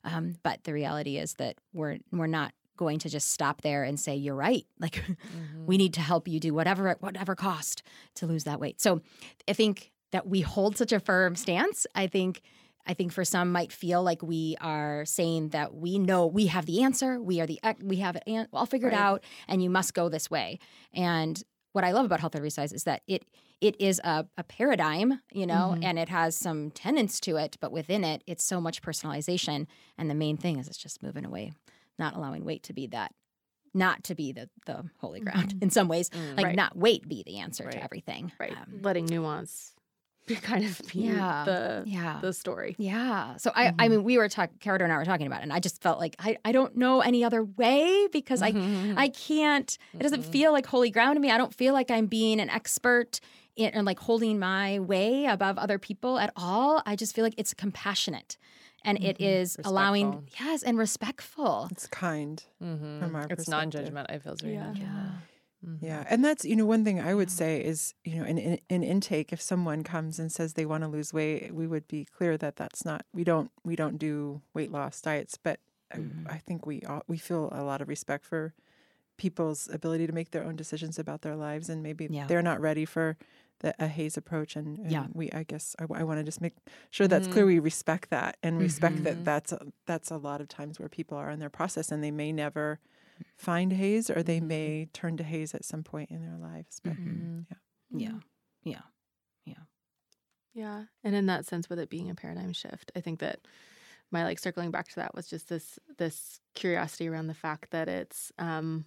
[0.04, 4.00] um, but the reality is that we're we're not going to just stop there and
[4.00, 4.66] say you're right.
[4.80, 5.02] Like
[5.66, 7.82] we need to help you do whatever at whatever cost
[8.16, 8.80] to lose that weight.
[8.80, 9.00] So
[9.48, 11.86] i think that we hold such a firm stance.
[11.94, 12.42] I think
[12.86, 16.66] i think for some might feel like we are saying that we know we have
[16.66, 19.00] the answer we are the we have it an- all figured Right.
[19.00, 20.58] out and you must go this way.
[20.92, 21.40] And
[21.72, 23.24] what i love about health every size is that it
[23.60, 25.84] it is a, a paradigm you know Mhm.
[25.84, 29.66] and it has some tenets to it but within it it's so much personalization
[29.98, 31.52] and the main thing is it's just moving away
[31.98, 33.12] not allowing weight to be that
[33.74, 36.36] not to be the the holy ground in some ways Mm.
[36.36, 36.56] like Right.
[36.56, 37.72] not weight be the answer Right.
[37.72, 38.52] to everything Right.
[38.52, 39.72] Um, Letting nuance
[40.42, 41.42] kind of be Yeah.
[41.44, 42.74] the yeah the story.
[42.78, 45.42] yeah so i i mean we were talking Carter and i were talking about it
[45.44, 48.94] and i just felt like i, I don't know any other way because i Mhm.
[48.96, 49.76] I can't.
[49.94, 50.32] It doesn't Mhm.
[50.32, 51.30] feel like holy ground to me.
[51.30, 53.20] I don't feel like I'm being an expert
[53.56, 56.82] in, and like holding my way above other people at all.
[56.86, 58.36] I just feel like it's compassionate,
[58.84, 59.26] and it Mhm.
[59.40, 61.68] is allowing yes and respectful.
[61.70, 62.42] It's kind.
[62.62, 63.00] Mhm.
[63.00, 64.06] From our it's non-judgment.
[64.10, 64.64] I feel very Yeah.
[64.66, 65.12] non-judgment.
[65.64, 65.78] Mhm.
[65.80, 67.34] Yeah, and that's you know one thing I would Yeah.
[67.36, 70.82] say is you know in, in in intake if someone comes and says they want
[70.82, 74.42] to lose weight, we would be clear that that's not we don't we don't do
[74.54, 75.60] weight loss diets, but
[75.92, 76.30] I- Mhm.
[76.30, 78.54] I, think we all, we feel a lot of respect for
[79.18, 82.26] people's ability to make their own decisions about their lives, and maybe Yeah.
[82.26, 83.16] they're not ready for
[83.60, 85.06] the a HAES approach, and, and Yeah.
[85.12, 86.54] we I guess I, want to just make
[86.90, 87.46] sure that's clear.
[87.46, 91.16] We respect that and respect that that's a, that's a lot of times where people
[91.18, 92.80] are in their process and they may never
[93.36, 94.46] find HAES or they Mhm.
[94.48, 97.46] may turn to HAES at some point in their lives but Mhm.
[97.90, 98.18] Yeah,
[98.64, 98.82] yeah,
[100.54, 100.84] Yeah.
[101.02, 103.40] And in that sense, with it being a paradigm shift, I think that
[104.10, 107.88] my like circling back to that was just this this curiosity around the fact that
[107.88, 108.84] it's um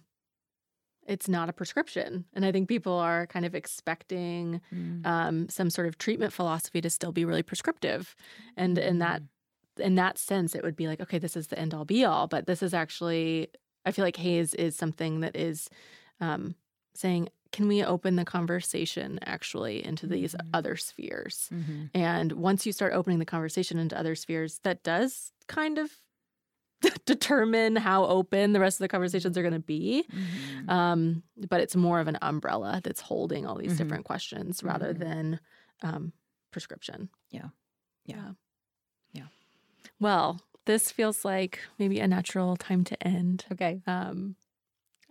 [1.06, 2.24] it's not a prescription.
[2.34, 4.60] And I think people are kind of expecting
[5.04, 8.14] um some sort of treatment philosophy to still be really prescriptive.
[8.56, 9.22] And in that
[9.78, 12.26] in that sense, it would be like, okay, this is the end all be all.
[12.26, 13.48] But this is actually
[13.86, 15.70] I feel like HAES is something that is
[16.20, 16.54] um
[16.94, 20.50] saying, can we open the conversation actually into these Mhm.
[20.54, 21.48] other spheres?
[21.52, 21.90] Mhm.
[21.94, 26.00] And once you start opening the conversation into other spheres, that does kind of
[27.06, 30.04] determine how open the rest of the conversations are going to be.
[30.12, 30.68] Mhm.
[30.70, 33.78] Um, but it's more of an umbrella that's holding all these Mhm.
[33.78, 34.98] different questions rather Mhm.
[34.98, 35.40] than
[35.82, 36.12] um,
[36.52, 37.10] prescription.
[37.30, 37.50] Yeah.
[38.06, 38.32] Yeah.
[39.12, 39.28] Yeah.
[40.00, 43.44] Well, this feels like maybe a natural time to end.
[43.52, 43.80] Okay.
[43.86, 44.36] Um,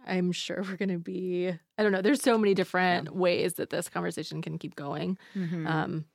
[0.08, 3.72] I'm sure we're going to be, I don't know, there's so many different ways that
[3.72, 5.18] this conversation can keep going.
[5.36, 5.68] Mhm.
[5.68, 6.06] Um,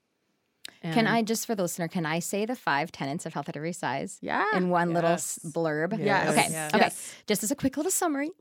[0.82, 1.88] Can I just for the listener?
[1.88, 4.44] Can I say the five tenets of health at every size Yeah.
[4.54, 5.98] in one little blurb?
[5.98, 6.28] Yes.
[6.30, 6.46] Okay.
[6.50, 6.74] Yes.
[6.74, 6.90] Okay.
[7.26, 8.30] Just as a quick little summary,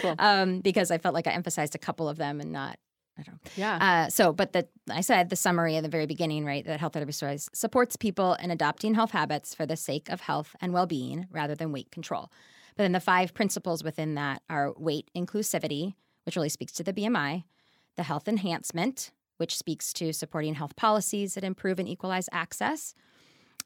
[0.00, 0.16] Cool.
[0.18, 2.78] um, because I felt like I emphasized a couple of them and not.
[3.18, 3.50] I don't know.
[3.56, 3.76] Yeah.
[4.06, 6.64] Uh, so, but the I said the summary at the very beginning, right?
[6.64, 10.22] That health at every size supports people in adopting health habits for the sake of
[10.22, 12.30] health and well-being rather than weight control.
[12.76, 15.94] But then the five principles within that are weight inclusivity,
[16.24, 17.44] which really speaks to the BMI,
[17.96, 22.94] the health enhancement, which speaks to supporting health policies that improve and equalize access,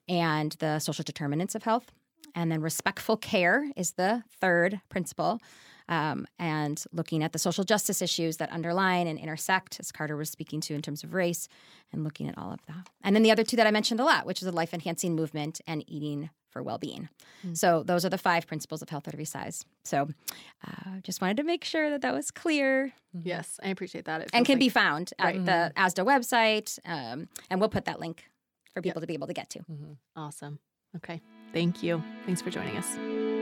[0.08, 1.92] and the social determinants of health.
[2.34, 5.40] And then respectful care is the third principle,
[5.88, 10.30] um, and looking at the social justice issues that underline and intersect, as Carter was
[10.30, 11.48] speaking to in terms of race,
[11.92, 12.88] and looking at all of that.
[13.02, 15.14] And then the other two that I mentioned a lot, which is the life enhancing
[15.14, 17.08] movement and eating for well being.
[17.44, 17.56] Mm.
[17.56, 19.64] So those are the five principles of health at every size.
[19.84, 20.08] So
[20.66, 24.20] uh, just wanted to make sure that that was clear yes, I appreciate that.
[24.22, 25.44] And feels can be like- found at Right.
[25.44, 26.78] the ASDAH website.
[26.84, 28.24] Um, and we'll put that link
[28.72, 29.60] for people to be able to get to.
[29.60, 29.96] Mhm.
[30.16, 30.58] awesome.
[30.96, 31.20] Okay.
[31.52, 32.02] Thank you.
[32.24, 33.33] Thanks for joining us.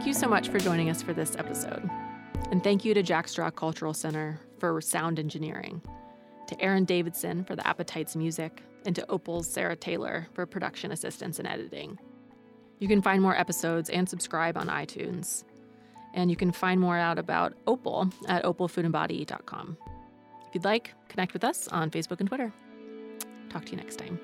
[0.00, 1.86] Thank you so much for joining us for this episode.
[2.50, 5.82] And thank you to Jack Straw Cultural Center for sound engineering.
[6.46, 11.38] to Aaron Davidson for the Appetites music, and to Opal's Sarah Taylor for production assistance
[11.38, 11.98] and editing.
[12.78, 15.44] You can find more episodes and subscribe on iTunes.
[16.14, 19.76] And you can find more out about Opal at opalfoodandbody.com.
[20.48, 22.52] If you'd like, connect with us on Facebook and Twitter.
[23.50, 24.18] Talk to you next time.